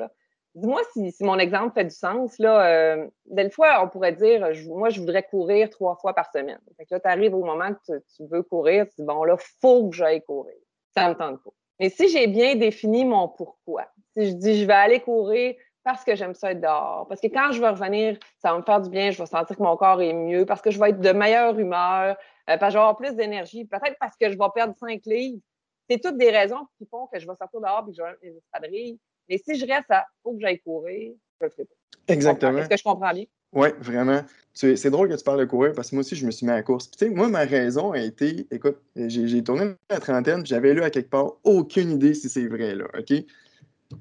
Dis-moi 0.58 0.80
si, 0.92 1.14
mon 1.20 1.38
exemple 1.38 1.72
fait 1.74 1.84
du 1.84 1.94
sens. 1.94 2.36
Là, 2.38 2.66
euh, 2.66 3.06
des 3.26 3.48
fois, 3.50 3.82
on 3.84 3.88
pourrait 3.88 4.12
dire, 4.12 4.48
moi, 4.68 4.88
je 4.88 5.00
voudrais 5.00 5.22
courir 5.22 5.70
trois 5.70 5.96
fois 5.96 6.14
par 6.14 6.30
semaine. 6.32 6.58
Fait 6.76 6.84
que 6.84 6.94
là, 6.94 7.00
tu 7.00 7.08
arrives 7.08 7.34
au 7.34 7.44
moment 7.44 7.72
que 7.74 7.98
tu, 8.16 8.26
veux 8.28 8.42
courir, 8.42 8.86
tu 8.86 8.96
dis, 8.98 9.04
bon, 9.04 9.22
là, 9.24 9.36
faut 9.60 9.88
que 9.88 9.96
j'aille 9.96 10.22
courir. 10.22 10.56
Ça 10.96 11.08
me 11.08 11.14
tente 11.14 11.42
pas. 11.44 11.50
Mais 11.78 11.90
si 11.90 12.08
j'ai 12.08 12.26
bien 12.26 12.56
défini 12.56 13.04
mon 13.04 13.28
pourquoi, 13.28 13.86
si 14.16 14.30
je 14.30 14.32
dis, 14.32 14.60
je 14.60 14.66
vais 14.66 14.72
aller 14.72 15.00
courir 15.00 15.54
parce 15.84 16.02
que 16.02 16.16
j'aime 16.16 16.34
ça 16.34 16.50
être 16.50 16.60
dehors, 16.60 17.06
parce 17.08 17.20
que 17.20 17.28
quand 17.28 17.52
je 17.52 17.60
vais 17.60 17.68
revenir, 17.68 18.18
ça 18.38 18.52
va 18.52 18.58
me 18.58 18.64
faire 18.64 18.80
du 18.80 18.90
bien, 18.90 19.12
je 19.12 19.18
vais 19.18 19.26
sentir 19.26 19.56
que 19.56 19.62
mon 19.62 19.76
corps 19.76 20.02
est 20.02 20.12
mieux, 20.12 20.44
parce 20.44 20.60
que 20.60 20.70
je 20.70 20.78
vais 20.78 20.90
être 20.90 21.00
de 21.00 21.12
meilleure 21.12 21.56
humeur, 21.58 22.16
euh, 22.50 22.56
parce 22.58 22.60
que 22.60 22.66
je 22.70 22.72
vais 22.74 22.80
avoir 22.80 22.96
plus 22.96 23.14
d'énergie, 23.14 23.64
peut-être 23.64 23.96
parce 24.00 24.16
que 24.16 24.28
je 24.28 24.36
vais 24.36 24.44
perdre 24.54 24.74
cinq 24.76 25.02
livres. 25.06 25.40
C'est 25.88 26.00
toutes 26.02 26.18
des 26.18 26.30
raisons 26.30 26.66
qui 26.76 26.86
font 26.90 27.06
que 27.06 27.18
je 27.18 27.26
vais 27.26 27.36
sortir 27.36 27.60
dehors 27.60 27.84
et 27.86 27.90
que 27.90 27.96
je 27.96 28.02
vais 28.02 28.10
mes 28.22 28.36
espadrilles 28.36 28.98
mais 29.28 29.38
si 29.38 29.58
je 29.58 29.66
reste 29.66 29.90
à 29.90 30.06
faut 30.22 30.32
que 30.32 30.40
j'aille 30.40 30.60
courir, 30.60 31.12
je 31.40 31.46
le 31.46 31.50
ferai 31.50 31.64
pas. 31.64 32.12
Exactement. 32.12 32.58
Est-ce 32.58 32.68
que 32.68 32.76
je 32.76 32.82
comprends 32.82 33.12
bien? 33.12 33.24
Oui, 33.52 33.68
vraiment. 33.80 34.22
C'est 34.52 34.90
drôle 34.90 35.08
que 35.08 35.14
tu 35.14 35.24
parles 35.24 35.40
de 35.40 35.44
courir 35.44 35.72
parce 35.72 35.90
que 35.90 35.94
moi 35.94 36.00
aussi, 36.00 36.16
je 36.16 36.26
me 36.26 36.30
suis 36.30 36.44
mis 36.44 36.52
à 36.52 36.56
la 36.56 36.62
course. 36.62 36.88
Puis, 36.88 37.08
moi, 37.10 37.28
ma 37.28 37.44
raison 37.44 37.92
a 37.92 38.00
été, 38.00 38.46
écoute, 38.50 38.78
j'ai 38.96 39.42
tourné 39.42 39.72
la 39.88 40.00
trentaine, 40.00 40.44
j'avais 40.44 40.74
lu 40.74 40.82
à 40.82 40.90
quelque 40.90 41.10
part, 41.10 41.34
aucune 41.44 41.92
idée 41.92 42.12
si 42.12 42.28
c'est 42.28 42.46
vrai, 42.46 42.74
là, 42.74 42.86
OK? 42.98 43.24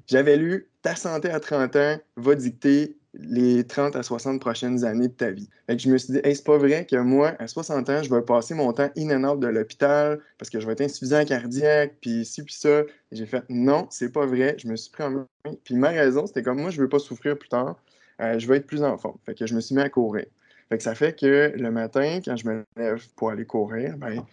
J'avais 0.06 0.36
lu 0.36 0.68
Ta 0.82 0.94
santé 0.94 1.30
à 1.30 1.40
30 1.40 1.76
ans 1.76 1.96
va 2.16 2.34
dicter 2.34 2.97
les 3.18 3.64
30 3.64 3.96
à 3.96 4.02
60 4.02 4.40
prochaines 4.40 4.84
années 4.84 5.08
de 5.08 5.12
ta 5.12 5.30
vie. 5.30 5.48
Fait 5.66 5.78
je 5.78 5.88
me 5.88 5.98
suis 5.98 6.12
dit, 6.14 6.20
hey, 6.22 6.36
c'est 6.36 6.46
pas 6.46 6.56
vrai 6.56 6.86
que 6.86 6.96
moi, 6.96 7.34
à 7.38 7.48
60 7.48 7.88
ans, 7.90 8.02
je 8.02 8.14
vais 8.14 8.22
passer 8.22 8.54
mon 8.54 8.72
temps 8.72 8.90
in 8.96 9.10
and 9.10 9.28
out 9.28 9.40
de 9.40 9.48
l'hôpital 9.48 10.20
parce 10.38 10.50
que 10.50 10.60
je 10.60 10.66
vais 10.66 10.72
être 10.72 10.82
insuffisant 10.82 11.24
cardiaque, 11.24 11.96
puis 12.00 12.24
ci, 12.24 12.42
puis 12.44 12.54
ça. 12.54 12.82
j'ai 13.10 13.26
fait, 13.26 13.44
non, 13.48 13.86
c'est 13.90 14.12
pas 14.12 14.24
vrai. 14.24 14.54
Je 14.58 14.68
me 14.68 14.76
suis 14.76 14.90
pris 14.90 15.02
en 15.02 15.10
main. 15.10 15.26
Puis 15.64 15.74
ma 15.74 15.88
raison, 15.88 16.26
c'était 16.26 16.42
comme 16.42 16.60
moi, 16.60 16.70
je 16.70 16.80
veux 16.80 16.88
pas 16.88 17.00
souffrir 17.00 17.36
plus 17.36 17.48
tard. 17.48 17.76
Euh, 18.20 18.38
je 18.38 18.46
veux 18.46 18.56
être 18.56 18.66
plus 18.66 18.82
en 18.82 18.96
forme. 18.98 19.18
Fait 19.26 19.34
que 19.34 19.46
je 19.46 19.54
me 19.54 19.60
suis 19.60 19.74
mis 19.74 19.82
à 19.82 19.88
courir. 19.88 20.26
Fait 20.68 20.76
que 20.76 20.82
ça 20.82 20.94
fait 20.94 21.18
que 21.18 21.52
le 21.56 21.70
matin, 21.70 22.20
quand 22.24 22.36
je 22.36 22.46
me 22.46 22.64
lève 22.76 23.04
pour 23.16 23.30
aller 23.30 23.46
courir, 23.46 23.96
ben, 23.96 24.24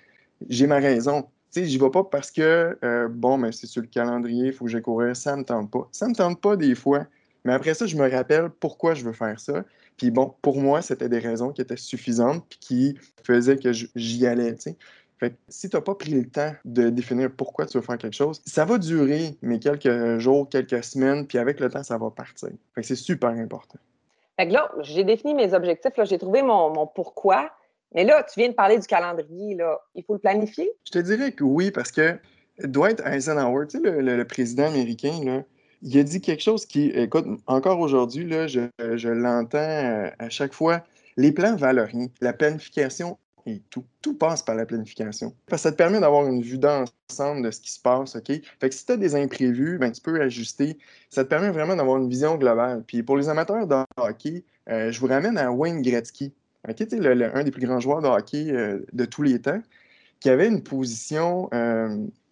j'ai 0.50 0.68
ma 0.68 0.78
raison. 0.80 1.28
Sais, 1.50 1.66
j'y 1.66 1.78
vais 1.78 1.90
pas 1.90 2.04
parce 2.04 2.32
que, 2.32 2.78
euh, 2.84 3.08
bon, 3.08 3.38
mais 3.38 3.52
c'est 3.52 3.68
sur 3.68 3.82
le 3.82 3.88
calendrier, 3.88 4.48
il 4.48 4.54
faut 4.54 4.66
que 4.66 4.72
j'aille 4.72 4.82
courir. 4.82 5.16
Ça 5.16 5.36
me 5.38 5.44
tente 5.44 5.72
pas. 5.72 5.88
Ça 5.92 6.08
me 6.08 6.14
tente 6.14 6.42
pas 6.42 6.56
des 6.58 6.76
fois. 6.76 7.08
Mais 7.46 7.54
après 7.54 7.76
ça, 7.76 7.86
je 7.86 7.96
me 7.96 8.10
rappelle 8.10 8.50
pourquoi 8.50 8.96
je 8.96 9.06
veux 9.06 9.14
faire 9.14 9.40
ça. 9.40 9.64
Puis 9.98 10.12
bon, 10.12 10.34
pour 10.42 10.60
moi, 10.60 10.82
c'était 10.82 11.08
des 11.08 11.20
raisons 11.20 11.52
qui 11.52 11.62
étaient 11.62 11.78
suffisantes 11.78 12.44
puis 12.50 12.60
qui 12.60 13.00
faisaient 13.24 13.58
que 13.58 13.72
j'y 13.72 14.28
allais, 14.28 14.56
tu 14.56 14.62
sais. 14.62 14.78
Fait 15.18 15.30
que 15.30 15.36
si 15.48 15.70
tu 15.70 15.78
n'as 15.78 15.82
pas 15.82 15.96
pris 15.96 16.12
le 16.12 16.30
temps 16.30 16.52
de 16.66 16.90
définir 16.90 17.32
pourquoi 17.32 17.66
tu 17.66 17.78
veux 17.78 17.84
faire 17.84 17.98
quelque 17.98 18.16
chose, 18.16 18.42
ça 18.46 18.66
va 18.66 18.78
durer, 18.78 19.38
mais 19.42 19.60
quelques 19.60 20.18
jours, 20.18 20.50
quelques 20.50 20.84
semaines, 20.84 21.26
puis 21.26 21.38
avec 21.38 21.62
le 21.62 21.70
temps, 21.70 21.84
ça 21.84 21.98
va 21.98 22.10
partir. 22.10 22.50
Fait 22.74 22.82
que 22.82 22.88
c'est 22.88 22.96
super 22.96 23.30
important. 23.30 23.80
Fait 24.38 24.48
que 24.48 24.54
là, 24.54 24.70
j'ai 24.82 25.06
défini 25.06 25.34
mes 25.34 25.54
objectifs, 25.54 25.94
j'ai 26.04 26.18
trouvé 26.18 26.42
mon, 26.42 26.86
pourquoi. 26.88 27.50
Mais 27.94 28.04
là, 28.04 28.24
tu 28.24 28.38
viens 28.42 28.50
de 28.50 28.56
parler 28.56 28.78
du 28.78 28.88
calendrier, 28.88 29.56
là. 29.56 29.80
Il 29.94 30.04
faut 30.04 30.14
le 30.14 30.20
planifier? 30.20 30.70
Je 30.86 30.92
te 30.92 31.00
dirais 31.00 31.32
que 31.32 31.46
oui, 31.46 31.72
parce 31.72 31.94
que 31.94 32.20
Dwight 32.60 33.02
Eisenhower, 33.06 33.68
tu 33.68 33.78
sais, 33.78 33.84
le, 33.90 34.02
le 34.02 34.28
président 34.28 34.66
américain, 34.66 35.18
là, 35.24 35.44
il 35.86 36.00
a 36.00 36.04
dit 36.04 36.20
quelque 36.20 36.42
chose 36.42 36.66
qui, 36.66 36.88
écoute, 36.88 37.28
encore 37.46 37.80
aujourd'hui, 37.80 38.28
je, 38.48 39.08
l'entends 39.08 39.58
euh, 39.60 40.10
à 40.18 40.30
chaque 40.30 40.54
fois. 40.54 40.84
Les 41.16 41.32
plans 41.32 41.56
valent 41.56 41.86
rien. 41.86 42.08
La 42.22 42.34
planification 42.34 43.20
est 43.46 43.62
tout. 43.70 43.86
Tout 44.02 44.16
passe 44.16 44.42
par 44.42 44.56
la 44.56 44.66
planification. 44.66 45.36
Parce 45.46 45.62
que 45.62 45.70
ça 45.70 45.72
te 45.72 45.78
permet 45.78 46.00
d'avoir 46.00 46.26
une 46.28 46.42
vue 46.42 46.58
d'ensemble 46.58 47.44
de 47.44 47.52
ce 47.52 47.62
qui 47.62 47.72
se 47.72 47.80
passe, 47.80 48.16
OK? 48.16 48.28
Fait 48.28 48.70
que 48.70 48.74
si 48.74 48.84
tu 48.84 48.94
as 48.94 48.98
des 48.98 49.16
imprévus, 49.16 49.78
ben, 49.78 49.92
tu 49.92 50.02
peux 50.02 50.20
ajuster. 50.20 50.80
Ça 51.12 51.24
te 51.24 51.30
permet 51.30 51.52
vraiment 51.52 51.76
d'avoir 51.76 51.98
une 51.98 52.10
vision 52.10 52.36
globale. 52.36 52.84
Puis 52.88 53.04
pour 53.04 53.16
les 53.16 53.30
amateurs 53.30 53.68
de 53.68 53.76
hockey, 53.98 54.44
euh, 54.70 54.92
je 54.92 55.00
vous 55.00 55.08
ramène 55.08 55.38
à 55.38 55.52
Wayne 55.52 55.84
Gretzky, 55.84 56.34
OK? 56.68 56.82
un 56.82 57.44
des 57.44 57.52
plus 57.52 57.66
grands 57.66 57.80
joueurs 57.80 58.02
de 58.02 58.08
hockey 58.08 58.50
euh, 58.50 58.80
de 58.92 59.06
tous 59.06 59.22
les 59.22 59.40
temps, 59.40 59.62
qui 60.20 60.32
avait 60.32 60.48
une 60.48 60.64
position, 60.64 61.48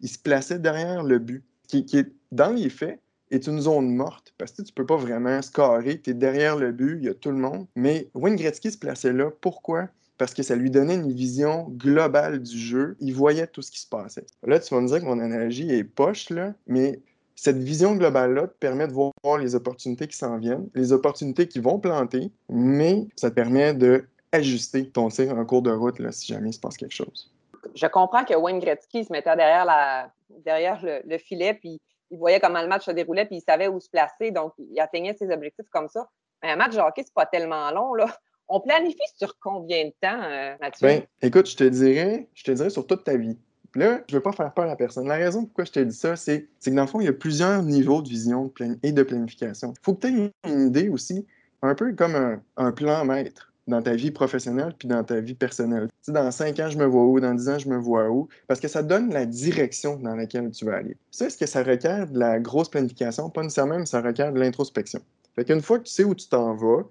il 0.01 0.09
se 0.09 0.17
plaçait 0.17 0.57
derrière 0.57 1.03
le 1.03 1.19
but, 1.19 1.43
qui 1.67 1.85
est, 1.93 2.11
dans 2.31 2.49
les 2.49 2.69
faits, 2.69 2.99
est 3.35 3.47
une 3.47 3.59
zone 3.59 3.93
morte 3.93 4.33
parce 4.37 4.51
que 4.51 4.61
tu 4.61 4.73
peux 4.73 4.85
pas 4.85 4.95
vraiment 4.95 5.41
scorer. 5.41 5.99
Tu 5.99 6.11
es 6.11 6.13
derrière 6.13 6.55
le 6.55 6.71
but, 6.71 6.97
il 6.99 7.05
y 7.05 7.09
a 7.09 7.13
tout 7.13 7.31
le 7.31 7.37
monde. 7.37 7.67
Mais 7.75 8.09
Wayne 8.13 8.35
Gretzky 8.35 8.71
se 8.71 8.77
plaçait 8.77 9.13
là. 9.13 9.29
Pourquoi? 9.41 9.89
Parce 10.17 10.33
que 10.33 10.43
ça 10.43 10.55
lui 10.55 10.69
donnait 10.69 10.95
une 10.95 11.11
vision 11.11 11.67
globale 11.69 12.41
du 12.41 12.57
jeu. 12.57 12.95
Il 12.99 13.13
voyait 13.13 13.47
tout 13.47 13.61
ce 13.61 13.71
qui 13.71 13.79
se 13.79 13.87
passait. 13.87 14.25
Là, 14.45 14.59
tu 14.59 14.73
vas 14.73 14.81
me 14.81 14.87
dire 14.87 14.99
que 14.99 15.05
mon 15.05 15.19
analogie 15.19 15.71
est 15.71 15.83
poche, 15.83 16.29
là, 16.29 16.53
mais 16.67 16.99
cette 17.35 17.57
vision 17.57 17.95
globale-là 17.95 18.47
te 18.47 18.57
permet 18.59 18.87
de 18.87 18.93
voir 18.93 19.11
les 19.39 19.55
opportunités 19.55 20.07
qui 20.07 20.15
s'en 20.15 20.37
viennent, 20.37 20.69
les 20.75 20.93
opportunités 20.93 21.47
qui 21.47 21.59
vont 21.59 21.79
planter, 21.79 22.31
mais 22.47 23.07
ça 23.15 23.31
te 23.31 23.35
permet 23.35 23.73
de 23.73 24.05
ajuster 24.31 24.89
ton 24.89 25.09
tir 25.09 25.35
en 25.37 25.45
cours 25.45 25.61
de 25.61 25.71
route 25.71 25.99
là, 25.99 26.11
si 26.11 26.27
jamais 26.27 26.49
il 26.49 26.53
se 26.53 26.59
passe 26.59 26.77
quelque 26.77 26.93
chose. 26.93 27.31
Je 27.75 27.87
comprends 27.87 28.23
que 28.23 28.35
Wayne 28.35 28.59
Gretzky 28.59 29.03
se 29.03 29.11
mettait 29.11 29.35
derrière, 29.35 29.65
la, 29.65 30.11
derrière 30.45 30.83
le, 30.83 31.01
le 31.05 31.17
filet, 31.17 31.53
puis 31.53 31.81
il 32.13 32.19
voyait 32.19 32.39
comment 32.39 32.61
le 32.61 32.67
match 32.67 32.85
se 32.85 32.91
déroulait, 32.91 33.25
puis 33.25 33.37
il 33.37 33.41
savait 33.41 33.67
où 33.67 33.79
se 33.79 33.89
placer, 33.89 34.31
donc 34.31 34.53
il 34.59 34.79
atteignait 34.79 35.15
ses 35.15 35.29
objectifs 35.31 35.65
comme 35.71 35.89
ça. 35.89 36.07
Mais 36.41 36.51
un 36.51 36.55
match 36.55 36.73
de 36.75 36.79
hockey, 36.79 37.03
c'est 37.03 37.13
pas 37.13 37.25
tellement 37.25 37.71
long, 37.71 37.93
là. 37.95 38.05
On 38.47 38.59
planifie 38.59 38.97
sur 39.17 39.39
combien 39.39 39.85
de 39.85 39.93
temps, 40.01 40.21
euh, 40.21 40.55
Mathieu? 40.61 40.87
Ben, 40.87 41.03
écoute, 41.21 41.49
je 41.49 41.55
te 41.55 41.63
dirais, 41.63 42.27
je 42.33 42.43
te 42.43 42.51
dirais 42.51 42.69
sur 42.69 42.85
toute 42.85 43.03
ta 43.03 43.17
vie. 43.17 43.37
Là, 43.73 44.01
je 44.07 44.15
veux 44.15 44.21
pas 44.21 44.33
faire 44.33 44.53
peur 44.53 44.69
à 44.69 44.75
personne. 44.75 45.07
La 45.07 45.15
raison 45.15 45.45
pourquoi 45.45 45.63
je 45.63 45.71
te 45.71 45.79
dis 45.79 45.95
ça, 45.95 46.15
c'est 46.15 46.49
que 46.63 46.69
dans 46.69 46.81
le 46.81 46.87
fond, 46.87 46.99
il 46.99 47.05
y 47.05 47.09
a 47.09 47.13
plusieurs 47.13 47.63
niveaux 47.63 48.01
de 48.01 48.09
vision 48.09 48.53
et 48.83 48.91
de 48.91 49.03
planification. 49.03 49.73
Il 49.75 49.83
faut 49.83 49.95
que 49.95 50.07
tu 50.07 50.13
aies 50.13 50.31
une 50.47 50.67
idée 50.67 50.89
aussi, 50.89 51.25
un 51.63 51.73
peu 51.73 51.93
comme 51.93 52.15
un, 52.15 52.43
un 52.57 52.71
plan 52.71 53.03
maître 53.05 53.52
dans 53.67 53.81
ta 53.81 53.95
vie 53.95 54.11
professionnelle 54.11 54.73
puis 54.77 54.87
dans 54.87 55.03
ta 55.03 55.19
vie 55.19 55.35
personnelle? 55.35 55.87
Dans 56.07 56.31
cinq 56.31 56.59
ans, 56.59 56.69
je 56.69 56.77
me 56.77 56.85
vois 56.85 57.05
où, 57.05 57.19
dans 57.19 57.33
dix 57.33 57.49
ans, 57.49 57.59
je 57.59 57.69
me 57.69 57.77
vois 57.77 58.09
où, 58.09 58.27
parce 58.47 58.59
que 58.59 58.67
ça 58.67 58.83
donne 58.83 59.11
la 59.11 59.25
direction 59.25 59.97
dans 59.97 60.15
laquelle 60.15 60.51
tu 60.51 60.65
vas 60.65 60.77
aller. 60.77 60.97
Ça, 61.11 61.27
est-ce 61.27 61.37
que 61.37 61.45
ça 61.45 61.63
requiert 61.63 62.07
de 62.07 62.19
la 62.19 62.39
grosse 62.39 62.69
planification? 62.69 63.29
Pas 63.29 63.43
nécessairement, 63.43 63.79
mais 63.79 63.85
ça 63.85 64.01
requiert 64.01 64.33
de 64.33 64.39
l'introspection. 64.39 65.01
Fait 65.35 65.45
qu'une 65.45 65.61
fois 65.61 65.79
que 65.79 65.85
tu 65.85 65.93
sais 65.93 66.03
où 66.03 66.13
tu 66.13 66.27
t'en 66.27 66.55
vas, 66.55 66.83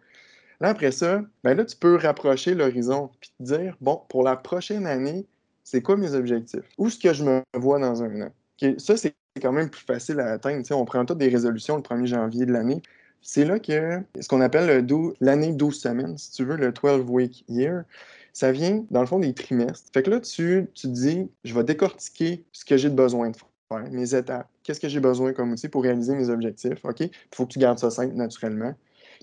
là, 0.61 0.69
après 0.71 0.93
ça, 0.93 1.23
ben 1.45 1.57
là, 1.57 1.65
tu 1.65 1.77
peux 1.77 1.97
rapprocher 1.97 2.55
l'horizon 2.55 3.11
puis 3.21 3.31
te 3.39 3.43
dire, 3.43 3.77
bon, 3.81 4.01
pour 4.09 4.23
la 4.23 4.37
prochaine 4.37 4.87
année, 4.87 5.27
c'est 5.65 5.83
quoi 5.83 5.97
mes 5.97 6.15
objectifs? 6.15 6.65
Où 6.79 6.89
est-ce 6.89 6.99
que 6.99 7.13
je 7.13 7.25
me 7.25 7.43
vois 7.55 7.79
dans 7.79 8.03
un 8.03 8.23
an? 8.23 8.31
Ça, 8.79 8.97
c'est 8.97 9.15
quand 9.41 9.53
même 9.53 9.71
plus 9.71 9.85
facile 9.85 10.21
à 10.21 10.33
atteindre. 10.33 10.65
On 10.73 10.85
prend 10.85 11.05
toutes 11.05 11.19
des 11.19 11.29
résolutions 11.29 11.77
le 11.77 11.83
1er 11.83 12.07
janvier 12.07 12.47
de 12.47 12.53
l'année. 12.53 12.83
C'est 13.23 13.45
là 13.45 13.59
que 13.59 14.01
ce 14.21 14.29
qu'on 14.29 14.41
appelle 14.41 14.87
l'année 15.21 15.53
12 15.53 15.81
semaines, 15.81 16.19
si 16.19 16.33
tu 16.33 16.45
veux, 16.45 16.57
le 16.57 16.73
12-week 16.73 17.45
year, 17.49 17.85
ça 18.33 18.51
vient 18.51 18.85
dans 18.91 19.01
le 19.01 19.07
fond 19.07 19.19
des 19.19 19.33
trimestres. 19.33 19.89
Fait 19.93 20.03
que 20.03 20.11
là, 20.11 20.21
tu, 20.21 20.67
tu 20.75 20.89
dis, 20.89 21.29
je 21.45 21.55
vais 21.55 21.65
décortiquer 21.65 22.45
ce 22.53 22.65
que 22.65 22.77
j'ai 22.77 22.89
besoin 22.89 23.31
de 23.31 23.37
faire, 23.37 23.91
mes 23.91 24.15
étapes, 24.15 24.49
qu'est-ce 24.63 24.81
que 24.81 24.89
j'ai 24.89 25.01
besoin 25.01 25.33
comme 25.33 25.53
outil 25.53 25.69
pour 25.69 25.83
réaliser 25.83 26.15
mes 26.15 26.29
objectifs, 26.29 26.85
OK? 26.85 27.01
Il 27.01 27.11
faut 27.35 27.47
que 27.47 27.53
tu 27.53 27.59
gardes 27.59 27.79
ça 27.79 27.91
simple 27.91 28.15
naturellement. 28.15 28.75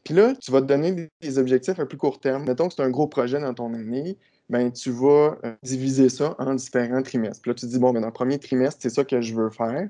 Puis 0.04 0.14
là, 0.14 0.34
tu 0.36 0.52
vas 0.52 0.62
te 0.62 0.66
donner 0.66 1.10
des 1.22 1.38
objectifs 1.38 1.80
à 1.80 1.86
plus 1.86 1.98
court 1.98 2.20
terme. 2.20 2.46
Mettons 2.46 2.68
que 2.68 2.74
c'est 2.76 2.84
un 2.84 2.90
gros 2.90 3.08
projet 3.08 3.40
dans 3.40 3.54
ton 3.54 3.74
année, 3.74 4.18
ben 4.50 4.72
tu 4.72 4.92
vas 4.92 5.38
euh, 5.44 5.54
diviser 5.62 6.10
ça 6.10 6.36
en 6.40 6.56
différents 6.56 7.04
trimestres. 7.04 7.42
Puis 7.42 7.52
là, 7.52 7.56
tu 7.56 7.66
te 7.66 7.72
dis, 7.72 7.80
bon, 7.80 7.92
ben, 7.92 8.02
dans 8.02 8.08
le 8.08 8.14
premier 8.14 8.40
trimestre, 8.40 8.80
c'est 8.82 8.90
ça 8.90 9.04
que 9.04 9.22
je 9.22 9.36
veux 9.36 9.50
faire. 9.50 9.90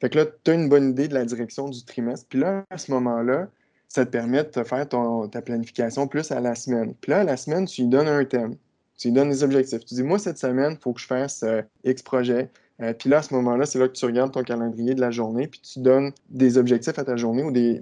Fait 0.00 0.10
que 0.10 0.18
là, 0.18 0.26
tu 0.44 0.50
as 0.50 0.54
une 0.54 0.68
bonne 0.68 0.90
idée 0.90 1.08
de 1.08 1.14
la 1.14 1.24
direction 1.24 1.68
du 1.68 1.84
trimestre. 1.84 2.26
Puis 2.28 2.38
là, 2.38 2.64
à 2.70 2.78
ce 2.78 2.90
moment-là, 2.92 3.48
ça 3.88 4.04
te 4.04 4.10
permet 4.10 4.44
de 4.44 4.62
faire 4.62 4.86
ta 4.88 5.42
planification 5.42 6.06
plus 6.06 6.30
à 6.30 6.40
la 6.40 6.54
semaine. 6.54 6.94
Puis 7.00 7.10
là, 7.10 7.20
à 7.20 7.24
la 7.24 7.36
semaine, 7.36 7.66
tu 7.66 7.82
lui 7.82 7.88
donnes 7.88 8.08
un 8.08 8.24
thème. 8.24 8.56
Tu 8.98 9.08
lui 9.08 9.14
donnes 9.14 9.30
des 9.30 9.42
objectifs. 9.42 9.84
Tu 9.84 9.94
dis, 9.94 10.02
moi, 10.02 10.18
cette 10.18 10.38
semaine, 10.38 10.72
il 10.72 10.78
faut 10.82 10.92
que 10.92 11.00
je 11.00 11.06
fasse 11.06 11.42
euh, 11.42 11.62
X 11.84 12.02
projet. 12.02 12.50
Euh, 12.82 12.92
puis 12.92 13.08
là, 13.08 13.18
à 13.18 13.22
ce 13.22 13.32
moment-là, 13.34 13.64
c'est 13.64 13.78
là 13.78 13.88
que 13.88 13.94
tu 13.94 14.04
regardes 14.04 14.32
ton 14.32 14.42
calendrier 14.42 14.94
de 14.94 15.00
la 15.00 15.10
journée, 15.10 15.46
puis 15.46 15.60
tu 15.60 15.80
donnes 15.80 16.12
des 16.28 16.58
objectifs 16.58 16.98
à 16.98 17.04
ta 17.04 17.16
journée 17.16 17.42
ou 17.42 17.50
des, 17.50 17.80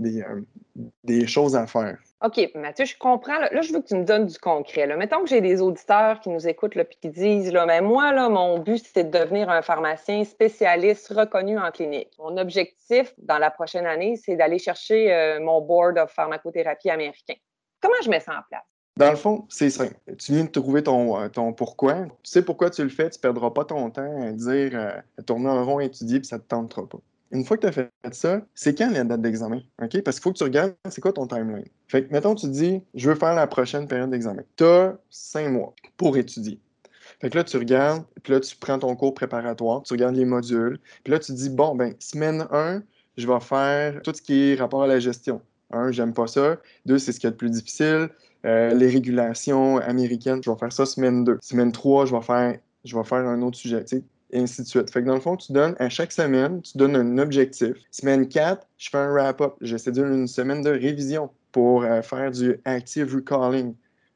des 1.03 1.27
choses 1.27 1.57
à 1.57 1.67
faire. 1.67 1.99
OK, 2.25 2.51
Mathieu, 2.55 2.85
je 2.85 2.97
comprends. 2.97 3.39
Là, 3.39 3.61
je 3.61 3.73
veux 3.73 3.81
que 3.81 3.87
tu 3.87 3.97
me 3.97 4.05
donnes 4.05 4.27
du 4.27 4.39
concret. 4.39 4.87
Mettons 4.97 5.21
que 5.21 5.29
j'ai 5.29 5.41
des 5.41 5.61
auditeurs 5.61 6.21
qui 6.21 6.31
nous 6.31 6.49
écoutent 6.49 6.77
et 6.77 6.87
qui 6.87 7.11
disent 7.11 7.53
là, 7.53 7.67
mais 7.67 7.81
moi, 7.81 8.13
là, 8.13 8.29
mon 8.29 8.59
but, 8.59 8.83
c'est 8.95 9.11
de 9.11 9.19
devenir 9.19 9.51
un 9.51 9.63
pharmacien 9.63 10.25
spécialiste 10.25 11.09
reconnu 11.09 11.59
en 11.59 11.71
clinique. 11.71 12.11
Mon 12.19 12.37
objectif 12.39 13.13
dans 13.19 13.39
la 13.39 13.51
prochaine 13.51 13.87
année, 13.87 14.17
c'est 14.17 14.37
d'aller 14.37 14.59
chercher 14.59 15.13
euh, 15.13 15.41
mon 15.41 15.61
board 15.61 15.99
of 15.99 16.13
pharmacothérapie 16.13 16.89
américain. 16.89 17.35
Comment 17.81 18.01
je 18.03 18.09
mets 18.09 18.21
ça 18.21 18.33
en 18.33 18.43
place? 18.49 18.74
Dans 18.97 19.11
le 19.11 19.17
fond, 19.17 19.45
c'est 19.49 19.71
simple. 19.71 19.97
Tu 20.19 20.33
viens 20.33 20.45
de 20.45 20.51
trouver 20.51 20.85
ton, 20.85 21.19
euh, 21.21 21.29
ton 21.29 21.53
pourquoi. 21.53 22.05
Tu 22.05 22.11
sais 22.23 22.43
pourquoi 22.43 22.71
tu 22.71 22.83
le 22.83 22.89
fais, 22.89 23.11
tu 23.11 23.19
ne 23.19 23.23
perdras 23.23 23.51
pas 23.51 23.65
ton 23.65 23.91
temps 23.91 24.23
à 24.23 24.31
dire, 24.31 24.71
euh, 24.75 24.93
à 25.19 25.23
tourner 25.23 25.49
en 25.49 25.65
rond, 25.65 25.81
étudier, 25.81 26.21
puis 26.21 26.29
ça 26.29 26.37
ne 26.37 26.43
te 26.43 26.47
tentera 26.47 26.89
pas. 26.89 26.99
Une 27.33 27.45
fois 27.45 27.57
que 27.57 27.63
tu 27.63 27.67
as 27.67 27.73
fait 27.73 27.91
ça, 28.13 28.41
c'est 28.55 28.79
quand 28.79 28.91
la 28.93 29.03
date 29.03 29.21
d'examen? 29.21 29.61
Parce 29.79 29.91
qu'il 29.91 30.23
faut 30.23 30.33
que 30.33 30.39
tu 30.39 30.45
regardes 30.45 30.75
c'est 30.89 31.01
quoi 31.01 31.13
ton 31.13 31.27
timeline? 31.27 31.67
Fait 31.89 32.05
que, 32.07 32.13
mettons, 32.13 32.37
tu 32.37 32.47
dis, 32.49 32.81
je 32.95 33.11
veux 33.11 33.17
faire 33.17 33.35
la 33.35 33.49
prochaine 33.49 33.89
période 33.89 34.11
d'examen. 34.11 34.43
Tu 34.57 34.63
as 34.63 34.97
cinq 35.11 35.49
mois 35.49 35.75
pour 35.97 36.17
étudier. 36.17 36.61
Fait 37.21 37.31
que 37.31 37.37
là, 37.37 37.43
tu 37.43 37.57
regardes, 37.57 38.05
puis 38.23 38.33
là, 38.33 38.39
tu 38.39 38.55
prends 38.55 38.79
ton 38.79 38.95
cours 38.95 39.15
préparatoire, 39.15 39.83
tu 39.83 39.93
regardes 39.95 40.15
les 40.15 40.25
modules, 40.25 40.79
puis 41.03 41.13
là, 41.13 41.19
tu 41.19 41.33
dis, 41.33 41.51
bon, 41.51 41.75
ben, 41.75 41.95
semaine 41.99 42.47
1, 42.53 42.83
je 43.17 43.27
vais 43.27 43.41
faire 43.41 44.01
tout 44.03 44.13
ce 44.15 44.23
qui 44.23 44.53
est 44.53 44.55
rapport 44.55 44.85
à 44.85 44.87
la 44.87 45.01
gestion. 45.01 45.41
Un, 45.73 45.91
j'aime 45.91 46.13
pas 46.15 46.29
ça. 46.29 46.59
Deux, 46.87 46.99
c'est 46.99 47.11
ce 47.11 47.19
qui 47.19 47.27
est 47.27 47.31
le 47.31 47.37
plus 47.37 47.51
difficile. 47.51 48.11
Euh, 48.45 48.75
les 48.75 48.89
régulations 48.89 49.79
américaines, 49.79 50.43
je 50.43 50.51
vais 50.51 50.59
faire 50.59 50.73
ça 50.73 50.87
semaine 50.87 51.25
2. 51.25 51.39
Semaine 51.41 51.73
3, 51.73 52.07
je 52.07 52.15
vais 52.15 52.23
faire, 52.23 52.59
je 52.85 52.97
vais 52.97 53.05
faire 53.05 53.27
un 53.27 53.41
autre 53.43 53.57
sujet 53.57 53.85
et 54.35 54.41
ainsi 54.41 54.63
de 54.63 54.67
suite. 54.67 54.91
Fait 54.91 55.01
que 55.01 55.07
dans 55.07 55.15
le 55.15 55.21
fond, 55.21 55.37
tu 55.37 55.53
donnes 55.53 55.75
à 55.79 55.89
chaque 55.89 56.13
semaine, 56.13 56.61
tu 56.61 56.77
donnes 56.77 56.97
un 56.97 57.19
objectif. 57.19 57.77
Semaine 57.91 58.29
4, 58.29 58.67
je 58.77 58.91
fais 58.91 58.99
un 58.99 59.11
wrap-up. 59.13 59.55
J'essaie 59.61 59.93
de 59.93 60.03
une 60.03 60.27
semaine 60.27 60.61
de 60.61 60.71
révision 60.71 61.31
pour 61.53 61.85
euh, 61.85 62.03
faire 62.03 62.31
du 62.33 62.57
active 62.65 63.15
recalling 63.15 63.75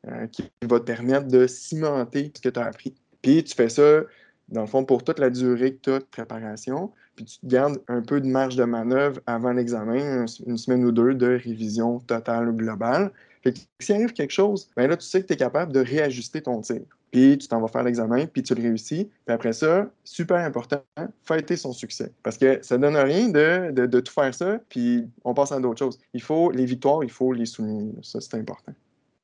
euh, 0.08 0.26
qui 0.26 0.50
va 0.62 0.80
te 0.80 0.84
permettre 0.84 1.28
de 1.28 1.46
cimenter 1.46 2.32
ce 2.34 2.42
que 2.42 2.48
tu 2.48 2.58
as 2.58 2.64
appris. 2.64 2.94
Puis 3.22 3.44
tu 3.44 3.54
fais 3.54 3.68
ça, 3.68 4.02
dans 4.48 4.62
le 4.62 4.66
fond, 4.66 4.84
pour 4.84 5.04
toute 5.04 5.20
la 5.20 5.30
durée 5.30 5.74
que 5.74 5.80
tu 5.82 5.90
as 5.92 5.98
de 6.00 6.04
préparation. 6.04 6.90
Puis 7.14 7.24
tu 7.24 7.38
gardes 7.44 7.80
un 7.88 8.02
peu 8.02 8.20
de 8.20 8.26
marge 8.26 8.56
de 8.56 8.64
manœuvre 8.64 9.20
avant 9.26 9.52
l'examen, 9.52 10.26
une 10.46 10.56
semaine 10.56 10.84
ou 10.84 10.92
deux 10.92 11.14
de 11.14 11.40
révision 11.44 12.00
totale 12.00 12.48
ou 12.48 12.52
globale. 12.52 13.12
Fait 13.42 13.52
que 13.52 13.58
s'il 13.80 13.94
arrive 13.94 14.12
quelque 14.12 14.32
chose, 14.32 14.68
ben 14.76 14.88
là, 14.88 14.96
tu 14.96 15.06
sais 15.06 15.22
que 15.22 15.26
tu 15.26 15.32
es 15.34 15.36
capable 15.36 15.72
de 15.72 15.80
réajuster 15.80 16.42
ton 16.42 16.60
tir 16.60 16.80
puis 17.10 17.38
tu 17.38 17.48
t'en 17.48 17.60
vas 17.60 17.68
faire 17.68 17.82
l'examen, 17.82 18.26
puis 18.26 18.42
tu 18.42 18.54
le 18.54 18.62
réussis. 18.62 19.10
Puis 19.26 19.34
après 19.34 19.52
ça, 19.52 19.86
super 20.04 20.38
important, 20.38 20.82
fêter 21.24 21.56
son 21.56 21.72
succès. 21.72 22.12
Parce 22.22 22.36
que 22.36 22.62
ça 22.62 22.78
donne 22.78 22.96
rien 22.96 23.28
de, 23.28 23.70
de, 23.70 24.00
tout 24.00 24.12
faire 24.12 24.34
ça, 24.34 24.58
puis 24.68 25.08
on 25.24 25.34
passe 25.34 25.52
à 25.52 25.60
d'autres 25.60 25.78
choses. 25.78 25.98
Il 26.12 26.22
faut, 26.22 26.50
les 26.50 26.64
victoires, 26.64 27.02
il 27.02 27.10
faut 27.10 27.32
les 27.32 27.46
souligner. 27.46 27.92
Ça, 28.02 28.20
c'est 28.20 28.36
important. 28.36 28.72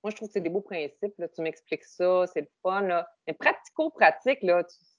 Moi, 0.02 0.10
je 0.10 0.16
trouve 0.16 0.28
que 0.28 0.34
c'est 0.34 0.40
des 0.40 0.50
beaux 0.50 0.60
principes. 0.60 1.14
Là. 1.18 1.28
Tu 1.28 1.40
m'expliques 1.40 1.84
ça, 1.84 2.26
c'est 2.26 2.42
le 2.42 2.48
fun. 2.62 2.82
Là. 2.82 3.08
Mais 3.26 3.32
pratico-pratique, 3.32 4.44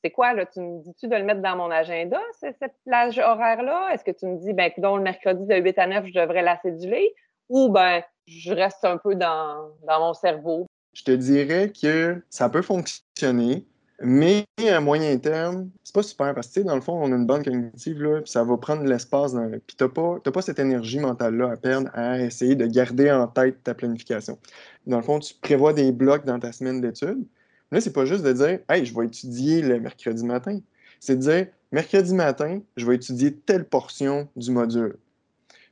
c'est 0.01 0.09
quoi? 0.09 0.33
Là? 0.33 0.47
Tu 0.47 0.59
me 0.59 0.81
dis-tu 0.81 1.07
de 1.07 1.15
le 1.15 1.23
mettre 1.23 1.41
dans 1.41 1.55
mon 1.55 1.69
agenda, 1.69 2.19
cette 2.39 2.73
plage 2.85 3.19
horaire-là? 3.19 3.89
Est-ce 3.93 4.03
que 4.03 4.09
tu 4.09 4.25
me 4.25 4.37
dis, 4.37 4.53
ben, 4.53 4.71
le 4.75 5.01
mercredi 5.01 5.45
de 5.45 5.55
8 5.55 5.77
à 5.77 5.87
9, 5.87 6.05
je 6.07 6.19
devrais 6.19 6.41
la 6.41 6.59
céduler? 6.61 7.13
Ou, 7.49 7.69
ben, 7.69 8.01
je 8.27 8.53
reste 8.53 8.83
un 8.83 8.97
peu 8.97 9.15
dans, 9.15 9.71
dans 9.87 9.99
mon 9.99 10.13
cerveau, 10.13 10.65
je 10.95 11.03
te 11.03 11.11
dirais 11.11 11.71
que 11.71 12.23
ça 12.29 12.49
peut 12.49 12.61
fonctionner, 12.61 13.65
mais 14.01 14.45
à 14.65 14.79
moyen 14.79 15.17
terme, 15.17 15.69
c'est 15.83 15.93
pas 15.93 16.03
super 16.03 16.33
parce 16.33 16.47
que, 16.47 16.61
dans 16.61 16.75
le 16.75 16.81
fond, 16.81 16.93
on 16.93 17.11
a 17.11 17.15
une 17.15 17.25
bonne 17.25 17.43
cognitive, 17.43 18.01
là, 18.01 18.21
ça 18.23 18.43
va 18.45 18.57
prendre 18.57 18.83
de 18.83 18.89
l'espace. 18.89 19.33
Dans... 19.33 19.49
Puis 19.49 19.75
t'as 19.77 19.89
pas, 19.89 20.19
pas 20.19 20.41
cette 20.41 20.57
énergie 20.57 20.99
mentale-là 20.99 21.51
à 21.51 21.57
perdre 21.57 21.89
à 21.93 22.19
essayer 22.19 22.55
de 22.55 22.65
garder 22.65 23.11
en 23.11 23.27
tête 23.27 23.61
ta 23.63 23.73
planification. 23.73 24.39
Dans 24.87 24.97
le 24.97 25.03
fond, 25.03 25.19
tu 25.19 25.33
prévois 25.33 25.73
des 25.73 25.91
blocs 25.91 26.25
dans 26.25 26.39
ta 26.39 26.53
semaine 26.53 26.79
d'études. 26.79 27.25
Là, 27.71 27.81
c'est 27.81 27.93
pas 27.93 28.05
juste 28.05 28.23
de 28.23 28.31
dire, 28.31 28.59
hey, 28.69 28.85
je 28.85 28.97
vais 28.97 29.05
étudier 29.05 29.61
le 29.61 29.81
mercredi 29.81 30.23
matin. 30.23 30.59
C'est 31.01 31.17
de 31.17 31.21
dire, 31.21 31.47
mercredi 31.73 32.13
matin, 32.13 32.61
je 32.77 32.85
vais 32.85 32.95
étudier 32.95 33.35
telle 33.35 33.65
portion 33.65 34.29
du 34.37 34.51
module. 34.51 34.97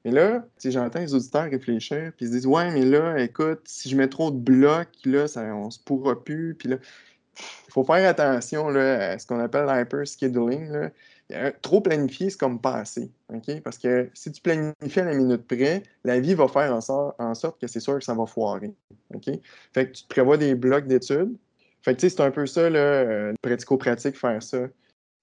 Mais 0.05 0.11
là, 0.11 0.45
j'entends 0.63 0.99
les 0.99 1.13
auditeurs 1.13 1.49
réfléchir, 1.49 2.11
puis 2.17 2.25
ils 2.25 2.27
se 2.27 2.33
disent 2.33 2.47
Ouais, 2.47 2.71
mais 2.71 2.85
là, 2.85 3.17
écoute, 3.19 3.61
si 3.65 3.89
je 3.89 3.95
mets 3.95 4.09
trop 4.09 4.31
de 4.31 4.37
blocs, 4.37 4.89
là, 5.05 5.27
ça, 5.27 5.43
on 5.55 5.69
se 5.69 5.79
pourra 5.79 6.21
plus. 6.21 6.55
Puis 6.55 6.69
là, 6.69 6.77
il 7.39 7.71
faut 7.71 7.83
faire 7.83 8.07
attention 8.07 8.69
là, 8.69 9.11
à 9.11 9.19
ce 9.19 9.25
qu'on 9.25 9.39
appelle 9.39 9.65
l'hyper-scheduling. 9.65 10.89
Trop 11.61 11.81
planifier, 11.81 12.29
c'est 12.29 12.39
comme 12.39 12.59
pas 12.59 12.75
assez. 12.75 13.09
Parce 13.63 13.77
que 13.77 14.09
si 14.13 14.31
tu 14.31 14.41
planifies 14.41 14.99
à 14.99 15.05
la 15.05 15.13
minute 15.13 15.47
près, 15.47 15.83
la 16.03 16.19
vie 16.19 16.35
va 16.35 16.47
faire 16.47 16.73
en, 16.73 16.81
sorte, 17.33 17.59
que 17.59 17.67
c'est 17.67 17.79
sûr 17.79 17.97
que 17.97 18.03
ça 18.03 18.13
va 18.13 18.25
foirer. 18.25 18.73
Fait 19.73 19.87
que 19.87 19.91
tu 19.91 20.03
prévois 20.07 20.37
des 20.37 20.53
blocs 20.53 20.85
d'études. 20.85 21.35
Fait 21.81 21.95
que 21.95 22.07
c'est 22.07 22.19
un 22.21 22.31
peu 22.31 22.45
ça, 22.45 22.61
euh, 22.61 23.33
pratico-pratique, 23.41 24.17
faire 24.17 24.41
ça. 24.41 24.59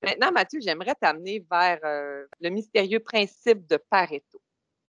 Maintenant, 0.02 0.32
Mathieu, 0.32 0.60
j'aimerais 0.62 0.94
t'amener 1.00 1.44
vers 1.50 1.78
euh, 1.84 2.24
le 2.40 2.50
mystérieux 2.50 3.00
principe 3.00 3.66
de 3.68 3.78
Pareto. 3.88 4.40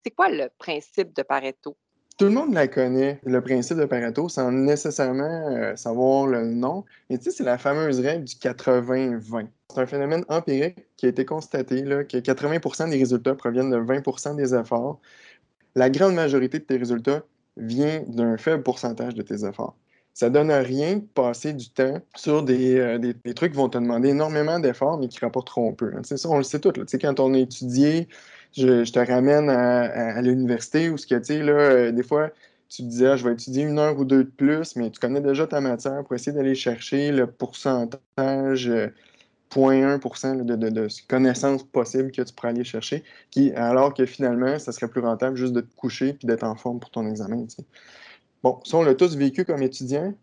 C'est 0.05 0.11
quoi 0.11 0.29
le 0.29 0.49
principe 0.59 1.15
de 1.15 1.23
Pareto? 1.23 1.77
Tout 2.19 2.27
le 2.27 2.33
monde 2.33 2.53
la 2.53 2.69
connaît, 2.69 3.21
le 3.25 3.41
principe 3.41 3.79
de 3.79 3.85
Pareto, 3.85 4.29
sans 4.29 4.51
nécessairement 4.53 5.49
euh, 5.49 5.77
savoir 5.77 6.27
le 6.27 6.45
nom. 6.45 6.85
Mais 7.09 7.19
tu 7.19 7.25
sais, 7.25 7.31
c'est 7.31 7.45
la 7.45 7.57
fameuse 7.57 8.01
règle 8.01 8.25
du 8.25 8.35
80-20. 8.35 9.47
C'est 9.71 9.81
un 9.81 9.87
phénomène 9.87 10.25
empirique 10.29 10.79
qui 10.97 11.07
a 11.07 11.09
été 11.09 11.25
constaté, 11.25 11.83
là, 11.83 12.05
que 12.05 12.19
80% 12.19 12.91
des 12.91 12.99
résultats 12.99 13.35
proviennent 13.35 13.71
de 13.71 13.79
20% 13.79 14.37
des 14.37 14.55
efforts. 14.55 15.01
La 15.75 15.89
grande 15.89 16.15
majorité 16.15 16.59
de 16.59 16.65
tes 16.65 16.77
résultats 16.77 17.23
vient 17.57 18.03
d'un 18.09 18.37
faible 18.37 18.63
pourcentage 18.63 19.15
de 19.15 19.23
tes 19.23 19.45
efforts. 19.47 19.77
Ça 20.15 20.29
donne 20.29 20.51
à 20.51 20.59
rien 20.59 20.97
de 20.97 21.01
passer 21.15 21.55
du 21.55 21.71
temps 21.71 21.99
sur 22.15 22.43
des, 22.43 22.77
euh, 22.77 22.99
trucs 23.35 23.53
qui 23.53 23.59
vont 23.59 23.71
te 23.71 23.79
demander 23.79 24.11
énormément 24.11 24.59
d'efforts, 24.59 24.99
mais 24.99 25.09
qui 25.09 25.19
rapporteront 25.21 25.73
peu. 25.73 25.91
C'est 26.03 26.19
ça, 26.19 26.29
on 26.29 26.37
le 26.37 26.43
sait 26.43 26.61
tout. 26.61 26.73
Quand 27.01 27.21
on 27.21 27.33
a 27.33 27.39
étudié 27.39 28.09
je, 28.53 28.91
te 28.91 28.99
ramène 28.99 29.49
à, 29.51 30.21
l'université 30.23 30.91
où 30.91 30.97
ce 30.97 31.07
que 31.07 31.15
tu 31.17 31.25
sais, 31.25 31.43
là, 31.43 31.53
euh, 31.53 31.93
des 31.93 32.03
fois, 32.03 32.31
tu 32.69 32.83
te 32.83 32.89
disais, 32.89 33.07
ah, 33.09 33.17
je 33.17 33.27
vais 33.27 33.33
étudier 33.35 33.65
une 33.65 33.79
heure 33.79 33.99
ou 33.99 34.05
deux 34.05 34.25
de 34.25 34.31
plus, 34.31 34.77
mais 34.77 34.91
tu 34.91 35.01
connais 35.01 35.21
déjà 35.21 35.47
ta 35.47 35.61
matière 35.61 36.05
pour 36.05 36.15
essayer 36.15 36.33
d'aller 36.37 36.55
chercher 36.55 37.13
le 37.13 37.27
pourcentage 37.27 38.69
euh, 38.69 38.89
0.1 39.51 40.45
de, 40.45 40.57
de, 40.57 40.89
connaissances 41.09 41.65
possibles 41.65 42.11
que 42.11 42.23
tu 42.23 42.33
pourrais 42.33 42.49
aller 42.49 42.65
chercher, 42.65 43.05
qui, 43.31 43.53
alors 43.53 43.93
que 43.93 44.07
finalement, 44.07 44.59
ça 44.59 44.73
serait 44.73 44.89
plus 44.89 45.03
rentable 45.03 45.37
juste 45.37 45.53
de 45.53 45.61
te 45.61 45.75
coucher 45.77 46.17
et 46.23 46.27
d'être 46.27 46.45
en 46.45 46.57
forme 46.57 46.81
pour 46.81 46.91
ton 46.91 47.07
examen. 47.09 47.47
Bon, 48.43 48.61
ça, 48.65 48.79
on 48.79 48.83
l'a 48.83 48.95
tous 48.95 49.17
vécu 49.17 49.45
comme 49.45 49.63
étudiant, 49.63 50.15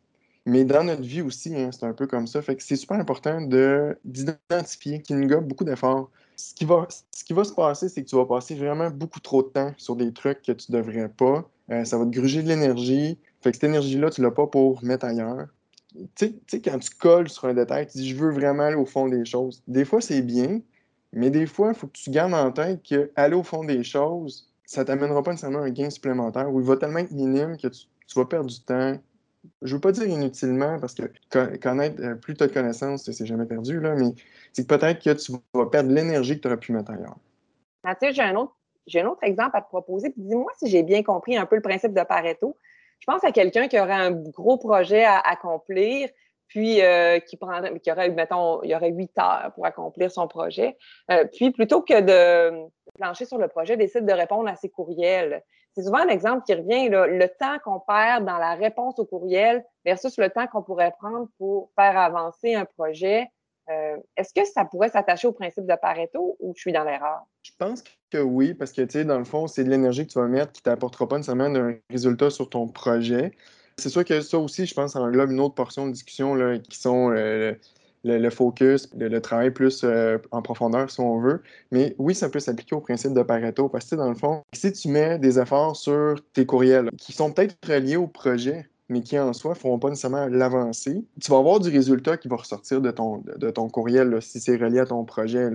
mais 0.46 0.66
dans 0.66 0.84
notre 0.84 1.04
vie 1.04 1.22
aussi, 1.22 1.56
hein, 1.56 1.70
c'est 1.72 1.86
un 1.86 1.94
peu 1.94 2.08
comme 2.08 2.28
ça. 2.28 2.42
Fait 2.42 2.56
que 2.56 2.64
c'est 2.64 2.76
super 2.76 2.98
important 2.98 3.40
d'identifier 4.04 5.02
qu'il 5.02 5.20
nous 5.20 5.34
a 5.34 5.42
beaucoup 5.42 5.64
d'efforts. 5.64 6.10
Ce 6.39 6.53
qui, 6.53 6.65
va, 6.65 6.88
se 7.43 7.53
passer, 7.53 7.89
c'est 7.89 8.03
que 8.03 8.10
tu 8.10 8.15
vas 8.15 8.25
passer 8.25 8.55
vraiment 8.55 8.89
beaucoup 8.89 9.19
trop 9.19 9.43
de 9.43 9.50
temps 9.50 9.74
sur 9.77 9.96
des 9.96 10.13
trucs 10.13 10.41
que 10.41 10.53
tu 10.53 10.72
devrais 10.72 11.10
pas. 11.10 11.50
Euh, 11.69 11.84
ça 11.84 11.98
va 11.98 12.05
te 12.05 12.12
gruger 12.12 12.41
de 12.43 12.48
l'énergie. 12.48 13.17
Fait 13.41 13.51
que 13.51 13.58
cette 13.58 13.65
énergie-là, 13.65 14.10
tu 14.10 14.22
l'as 14.22 14.31
pas 14.31 14.48
pour 14.48 14.84
mettre 14.84 15.05
ailleurs 15.05 15.48
tu 16.15 16.39
sais, 16.48 16.62
quand 16.62 16.79
tu 16.79 16.89
colles 16.91 17.29
sur 17.29 17.46
un 17.46 17.53
détail, 17.53 17.88
tu 17.88 17.98
dis 17.98 18.10
je 18.10 18.15
veux 18.15 18.31
vraiment 18.31 18.63
aller 18.63 18.75
au 18.75 18.86
fond 18.86 19.08
des 19.08 19.25
choses. 19.25 19.63
Des 19.67 19.86
fois, 19.86 20.01
c'est 20.01 20.22
bien, 20.22 20.62
mais 21.13 21.29
des 21.29 21.46
fois, 21.46 21.69
il 21.69 21.75
faut 21.75 21.88
que 21.88 21.98
tu 21.98 22.10
gardes 22.12 22.34
en 22.34 22.51
tête 22.51 22.81
qu'aller 22.84 23.36
au 23.36 23.43
fond 23.43 23.63
des 23.63 23.84
choses, 23.84 24.51
ça 24.65 24.86
t'amènera 24.86 25.24
pas 25.24 25.31
nécessairement 25.31 25.60
un 25.60 25.72
gain 25.72 25.89
supplémentaire 25.89 26.53
ou 26.53 26.60
il 26.60 26.65
va 26.65 26.77
tellement 26.77 27.00
être 27.00 27.12
minime 27.12 27.58
que 27.58 27.67
tu, 27.67 27.88
vas 28.15 28.25
perdre 28.25 28.50
du 28.50 28.62
temps. 28.62 28.98
Je 29.62 29.75
veux 29.75 29.81
pas 29.81 29.91
dire 29.91 30.05
inutilement 30.05 30.79
parce 30.79 30.93
que 30.93 31.03
connaître 31.58 32.01
euh, 32.01 32.15
plus 32.15 32.34
tu 32.34 32.43
as 32.43 32.48
de 32.48 32.53
connaissances, 32.53 33.10
c'est 33.10 33.25
jamais 33.25 33.46
perdu, 33.46 33.79
là, 33.79 33.96
mais 33.96 34.13
c'est 34.53 34.67
peut-être 34.67 35.01
que 35.01 35.12
tu 35.13 35.31
vas 35.53 35.65
perdre 35.67 35.91
l'énergie 35.91 36.36
que 36.36 36.41
tu 36.41 36.48
aurais 36.48 36.58
pu 36.58 36.74
mettre 36.74 36.91
ailleurs. 36.91 37.17
Mathieu, 37.84 38.12
j'ai 38.12 38.22
un 38.22 38.36
autre 38.36 38.55
j'ai 38.89 39.01
un 39.01 39.05
autre 39.05 39.24
exemple 39.24 39.55
à 39.55 39.62
te 39.62 39.67
proposer. 39.67 40.13
Dis-moi 40.17 40.51
si 40.58 40.67
j'ai 40.67 40.84
bien 40.84 41.03
compris 41.03 41.38
un 41.38 41.46
peu 41.46 41.55
le 41.55 41.62
principe 41.62 41.93
de 41.93 42.03
Pareto. 42.03 42.58
Je 43.00 43.05
pense 43.05 43.24
à 43.24 43.31
quelqu'un 43.31 43.67
qui 43.67 43.79
aurait 43.79 43.93
un 43.93 44.12
gros 44.12 44.58
projet 44.58 45.03
à 45.03 45.19
accomplir, 45.19 46.10
puis 46.48 46.81
euh, 46.81 47.19
qui 47.19 47.38
prendrait, 47.38 47.79
qui 47.79 47.91
aurait, 47.91 48.10
mettons, 48.10 48.62
il 48.63 48.72
y 48.72 48.75
aurait 48.75 48.89
huit 48.89 49.12
heures 49.17 49.51
pour 49.55 49.65
accomplir 49.65 50.12
son 50.12 50.27
projet. 50.27 50.75
Euh, 51.12 51.25
puis 51.31 51.51
plutôt 51.51 51.81
que 51.81 52.01
de 52.01 52.67
plancher 52.96 53.25
sur 53.25 53.38
le 53.38 53.48
projet, 53.48 53.77
décide 53.77 54.05
de 54.05 54.12
répondre 54.12 54.50
à 54.50 54.55
ses 54.55 54.69
courriels. 54.69 55.43
C'est 55.76 55.84
souvent 55.84 56.00
un 56.00 56.10
exemple 56.10 56.44
qui 56.46 56.54
revient, 56.54 56.90
le 56.90 57.28
temps 57.40 57.58
qu'on 57.64 57.80
perd 57.80 58.26
dans 58.26 58.38
la 58.38 58.56
réponse 58.56 59.00
au 59.00 59.06
courriel 59.06 59.64
versus 59.86 60.18
le 60.18 60.30
temps 60.30 60.48
qu'on 60.48 60.64
pourrait 60.64 60.94
prendre 61.00 61.28
pour 61.38 61.72
faire 61.76 61.98
avancer 61.98 62.56
un 62.56 62.66
projet. 62.66 63.28
Euh, 63.70 63.98
est-ce 64.18 64.34
que 64.34 64.46
ça 64.46 64.66
pourrait 64.66 64.90
s'attacher 64.90 65.28
au 65.28 65.32
principe 65.32 65.66
de 65.66 65.76
Pareto 65.80 66.38
ou 66.40 66.54
je 66.56 66.62
suis 66.62 66.72
dans 66.72 66.84
l'erreur? 66.84 67.22
Je 67.44 67.52
pense 67.58 67.84
que 68.10 68.18
oui, 68.18 68.56
parce 68.56 68.72
que, 68.72 68.82
tu 68.82 68.94
sais, 68.94 69.06
dans 69.06 69.20
le 69.20 69.26
fond, 69.26 69.46
c'est 69.46 69.64
de 69.64 69.70
l'énergie 69.70 70.08
que 70.08 70.12
tu 70.12 70.20
vas 70.20 70.28
mettre 70.28 70.52
qui 70.52 70.62
ne 70.62 70.72
t'apportera 70.72 71.08
pas 71.08 71.18
nécessairement 71.18 71.56
un 71.56 71.76
résultat 71.90 72.32
sur 72.32 72.50
ton 72.50 72.68
projet. 72.68 73.32
C'est 73.78 73.90
sûr 73.90 74.04
que 74.04 74.22
ça 74.22 74.40
aussi, 74.40 74.66
je 74.66 74.74
pense, 74.74 74.94
ça 74.94 75.02
englobe 75.02 75.32
une 75.32 75.40
autre 75.40 75.56
portion 75.56 75.86
de 75.86 75.92
discussion 75.92 76.34
là, 76.34 76.58
qui 76.58 76.78
sont 76.78 77.12
euh, 77.12 77.54
le, 78.03 78.29
focus, 78.29 78.89
le, 78.98 79.20
travail 79.20 79.51
plus 79.51 79.84
euh, 79.84 80.18
en 80.32 80.41
profondeur, 80.41 80.89
si 80.89 81.00
on 81.00 81.20
veut. 81.20 81.41
Mais 81.72 81.96
oui, 81.98 82.15
ça 82.15 82.29
peut 82.29 82.39
s'appliquer 82.39 82.75
au 82.75 82.82
principe 82.82 83.13
de 83.13 83.22
Pareto, 83.22 83.70
parce 83.70 83.89
que, 83.89 83.96
dans 83.96 84.10
le 84.10 84.15
fond, 84.15 84.44
si 84.53 84.72
tu 84.72 84.89
mets 84.89 85.20
des 85.20 85.39
efforts 85.39 85.75
sur 85.75 86.15
tes 86.34 86.46
courriels 86.46 86.89
qui 86.98 87.12
sont 87.13 87.32
peut-être 87.32 87.58
reliés 87.68 87.98
au 87.98 88.08
projet, 88.08 88.70
mais 88.89 89.01
qui 89.01 89.20
en 89.20 89.34
soi 89.34 89.51
ne 89.51 89.56
feront 89.56 89.79
pas 89.79 89.89
nécessairement 89.89 90.27
l'avancer. 90.27 91.06
Tu 91.22 91.32
vas 91.32 91.38
avoir 91.38 91.60
du 91.60 91.70
résultat 91.70 92.18
qui 92.18 92.27
va 92.27 92.38
ressortir 92.38 92.82
de 92.82 92.89
ton, 92.89 93.24
de, 93.38 93.50
ton 93.51 93.70
courriel 93.70 94.20
si 94.22 94.39
c'est 94.39 94.58
relié 94.58 94.79
à 94.79 94.86
ton 94.88 95.06
projet. 95.06 95.48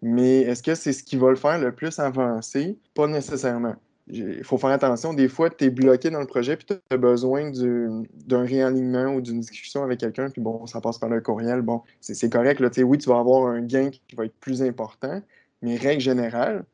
Mais 0.00 0.40
est-ce 0.40 0.62
que 0.62 0.74
c'est 0.74 0.94
ce 0.94 1.02
qui 1.02 1.16
va 1.16 1.28
le 1.28 1.36
faire 1.36 1.58
le 1.58 1.72
plus 1.72 1.98
avancer? 1.98 2.78
Pas 2.94 3.06
nécessairement. 3.06 3.76
Il 4.10 4.44
faut 4.44 4.58
faire 4.58 4.70
attention. 4.70 5.12
Des 5.12 5.28
fois, 5.28 5.50
tu 5.50 5.64
es 5.64 5.70
bloqué 5.70 6.10
dans 6.10 6.20
le 6.20 6.26
projet 6.26 6.56
puis 6.56 6.66
tu 6.66 6.74
as 6.90 6.96
besoin 6.96 7.50
d'un 7.50 8.44
réalignement 8.44 9.14
ou 9.14 9.20
d'une 9.20 9.40
discussion 9.40 9.82
avec 9.82 10.00
quelqu'un, 10.00 10.30
puis 10.30 10.40
bon, 10.40 10.66
ça 10.66 10.80
passe 10.80 10.98
par 10.98 11.08
le 11.10 11.20
courriel. 11.20 11.62
Bon, 11.62 11.82
c'est 12.00 12.32
correct. 12.32 12.60
Là, 12.60 12.70
oui, 12.84 12.98
tu 12.98 13.08
vas 13.08 13.18
avoir 13.18 13.46
un 13.48 13.60
gain 13.60 13.90
qui 13.90 14.16
va 14.16 14.24
être 14.24 14.36
plus 14.40 14.62
important, 14.62 15.20
mais 15.62 15.76
règle 15.76 16.00
générale, 16.00 16.64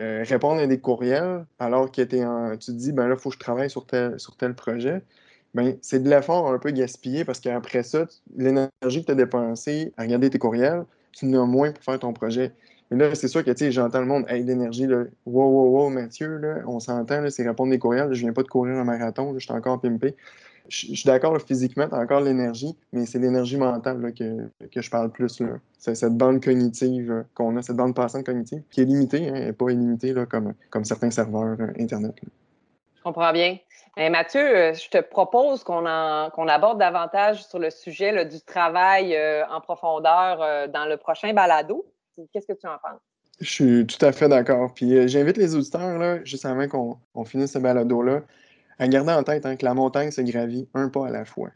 euh, 0.00 0.24
répondre 0.26 0.60
à 0.60 0.66
des 0.66 0.78
courriels 0.78 1.46
alors 1.58 1.90
que 1.90 2.02
en, 2.24 2.56
tu 2.56 2.66
te 2.66 2.70
dis, 2.72 2.92
ben 2.92 3.08
là, 3.08 3.14
il 3.16 3.20
faut 3.20 3.30
que 3.30 3.36
je 3.36 3.40
travaille 3.40 3.70
sur 3.70 3.86
tel, 3.86 4.18
sur 4.18 4.36
tel 4.36 4.54
projet 4.54 5.02
ben, 5.54 5.76
c'est 5.82 6.02
de 6.02 6.08
l'effort 6.08 6.50
un 6.52 6.58
peu 6.58 6.70
gaspillé 6.70 7.24
parce 7.24 7.40
qu'après 7.40 7.82
ça, 7.82 8.06
l'énergie 8.36 9.00
que 9.00 9.06
tu 9.06 9.12
as 9.12 9.14
dépensée 9.14 9.92
à 9.96 10.02
regarder 10.02 10.30
tes 10.30 10.38
courriels, 10.38 10.84
tu 11.12 11.26
en 11.26 11.42
as 11.42 11.46
moins 11.46 11.72
pour 11.72 11.82
faire 11.82 11.98
ton 11.98 12.12
projet. 12.12 12.52
Mais 12.90 12.96
là, 12.96 13.14
c'est 13.14 13.28
sûr 13.28 13.44
que, 13.44 13.70
j'entends 13.70 14.00
le 14.00 14.06
monde, 14.06 14.24
hey, 14.28 14.42
l'énergie, 14.42 14.86
wow, 14.86 15.04
wow, 15.26 15.78
wow, 15.78 15.90
Mathieu, 15.90 16.38
là, 16.38 16.56
on 16.66 16.80
s'entend, 16.80 17.24
c'est 17.30 17.46
répondre 17.46 17.70
des 17.70 17.78
courriels, 17.78 18.12
je 18.12 18.20
viens 18.20 18.32
pas 18.32 18.42
de 18.42 18.48
courir 18.48 18.76
un 18.78 18.84
marathon, 18.84 19.32
je 19.34 19.38
suis 19.38 19.52
encore 19.52 19.80
pimpé. 19.80 20.16
Je 20.68 20.94
suis 20.94 21.04
d'accord, 21.04 21.36
physiquement, 21.40 21.88
tu 21.88 21.94
as 21.94 21.98
encore 21.98 22.20
l'énergie, 22.20 22.76
mais 22.92 23.04
c'est 23.04 23.18
l'énergie 23.18 23.56
mentale 23.56 24.12
que, 24.16 24.48
que, 24.68 24.80
je 24.80 24.90
parle 24.90 25.10
plus. 25.10 25.42
C'est 25.78 25.94
cette 25.96 26.16
bande 26.16 26.42
cognitive 26.42 27.10
euh, 27.10 27.22
qu'on 27.34 27.56
a, 27.56 27.62
cette 27.62 27.74
bande 27.74 27.94
passante 27.94 28.24
cognitive, 28.24 28.62
qui 28.70 28.82
est 28.82 28.84
limitée, 28.84 29.28
hein, 29.28 29.34
et 29.34 29.52
pas 29.52 29.70
illimitée 29.70 30.14
comme, 30.28 30.54
comme 30.70 30.84
certains 30.84 31.10
serveurs 31.10 31.56
euh, 31.58 31.72
Internet. 31.80 32.14
Je 32.96 33.02
comprends 33.02 33.32
bien. 33.32 33.56
Mathieu, 33.96 34.40
euh, 34.40 34.74
je 34.74 34.88
te 34.88 34.98
propose 34.98 35.64
qu'on 35.64 35.86
aborde 35.86 36.78
davantage 36.78 37.44
sur 37.44 37.58
le 37.58 37.70
sujet 37.70 38.24
du 38.24 38.40
travail 38.40 39.18
en 39.50 39.60
profondeur 39.60 40.68
dans 40.68 40.84
le 40.86 40.96
prochain 40.96 41.32
balado. 41.32 41.84
Qu'est-ce 42.32 42.46
que 42.46 42.58
tu 42.58 42.66
en 42.66 42.78
penses? 42.78 43.00
Je 43.40 43.50
suis 43.50 43.86
tout 43.86 44.04
à 44.04 44.12
fait 44.12 44.28
d'accord. 44.28 44.74
Puis 44.74 45.08
j'invite 45.08 45.36
les 45.36 45.54
auditeurs, 45.54 45.98
là, 45.98 46.22
juste 46.24 46.44
avant 46.44 46.68
qu'on 46.68 47.24
finisse 47.24 47.52
ce 47.52 47.58
balado-là, 47.58 48.22
à 48.78 48.88
garder 48.88 49.12
en 49.12 49.22
tête 49.22 49.46
hein, 49.46 49.56
que 49.56 49.64
la 49.64 49.74
montagne 49.74 50.10
se 50.10 50.20
gravit 50.20 50.68
un 50.74 50.88
pas 50.88 51.06
à 51.06 51.10
la 51.10 51.24
fois. 51.24 51.50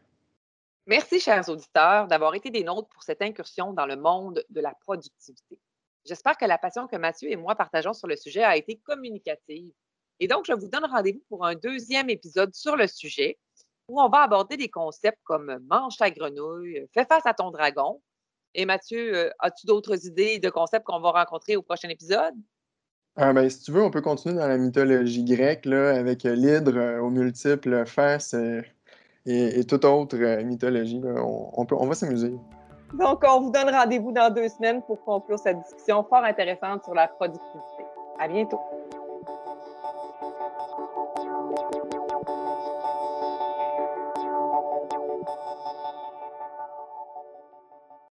Merci, 0.87 1.19
chers 1.19 1.47
auditeurs, 1.49 2.07
d'avoir 2.07 2.35
été 2.35 2.49
des 2.49 2.63
nôtres 2.63 2.89
pour 2.89 3.03
cette 3.03 3.21
incursion 3.21 3.73
dans 3.73 3.85
le 3.85 3.95
monde 3.95 4.43
de 4.49 4.61
la 4.61 4.73
productivité. 4.81 5.59
J'espère 6.05 6.37
que 6.37 6.45
la 6.45 6.59
passion 6.59 6.87
que 6.87 6.95
Mathieu 6.95 7.31
et 7.31 7.35
moi 7.35 7.55
partageons 7.55 7.93
sur 7.93 8.07
le 8.07 8.15
sujet 8.15 8.43
a 8.43 8.55
été 8.55 8.77
communicative 8.77 9.73
et 10.19 10.27
donc, 10.27 10.45
je 10.47 10.53
vous 10.53 10.67
donne 10.67 10.85
rendez-vous 10.85 11.23
pour 11.27 11.45
un 11.45 11.55
deuxième 11.55 12.09
épisode 12.09 12.53
sur 12.53 12.75
le 12.75 12.87
sujet 12.87 13.37
où 13.87 14.01
on 14.01 14.09
va 14.09 14.21
aborder 14.21 14.57
des 14.57 14.69
concepts 14.69 15.19
comme 15.23 15.59
mange 15.69 15.97
ta 15.97 16.09
grenouille, 16.09 16.87
fais 16.93 17.05
face 17.05 17.25
à 17.25 17.33
ton 17.33 17.51
dragon. 17.51 18.01
Et 18.55 18.65
Mathieu, 18.65 19.15
euh, 19.15 19.29
as-tu 19.39 19.67
d'autres 19.67 20.07
idées 20.07 20.39
de 20.39 20.49
concepts 20.49 20.85
qu'on 20.85 21.01
va 21.01 21.11
rencontrer 21.11 21.57
au 21.57 21.61
prochain 21.61 21.89
épisode? 21.89 22.33
Ah 23.17 23.33
ben, 23.33 23.49
si 23.49 23.61
tu 23.63 23.71
veux, 23.71 23.83
on 23.83 23.91
peut 23.91 24.01
continuer 24.01 24.35
dans 24.35 24.47
la 24.47 24.57
mythologie 24.57 25.23
grecque 25.25 25.65
là, 25.65 25.93
avec 25.95 26.23
l'hydre 26.23 26.77
euh, 26.77 27.01
aux 27.01 27.09
multiples 27.09 27.85
faces 27.85 28.33
euh, 28.33 28.61
et, 29.25 29.63
toute 29.65 29.83
autre 29.83 30.17
mythologie. 30.43 31.01
On, 31.03 31.65
peut, 31.65 31.75
on 31.77 31.87
va 31.87 31.95
s'amuser. 31.95 32.33
Donc, 32.93 33.23
on 33.27 33.41
vous 33.41 33.51
donne 33.51 33.69
rendez-vous 33.69 34.11
dans 34.11 34.33
deux 34.33 34.47
semaines 34.47 34.81
pour 34.83 35.03
conclure 35.03 35.39
cette 35.39 35.59
discussion 35.59 36.03
fort 36.03 36.23
intéressante 36.23 36.83
sur 36.83 36.93
la 36.93 37.07
productivité. 37.07 37.83
À 38.19 38.27
bientôt. 38.27 38.59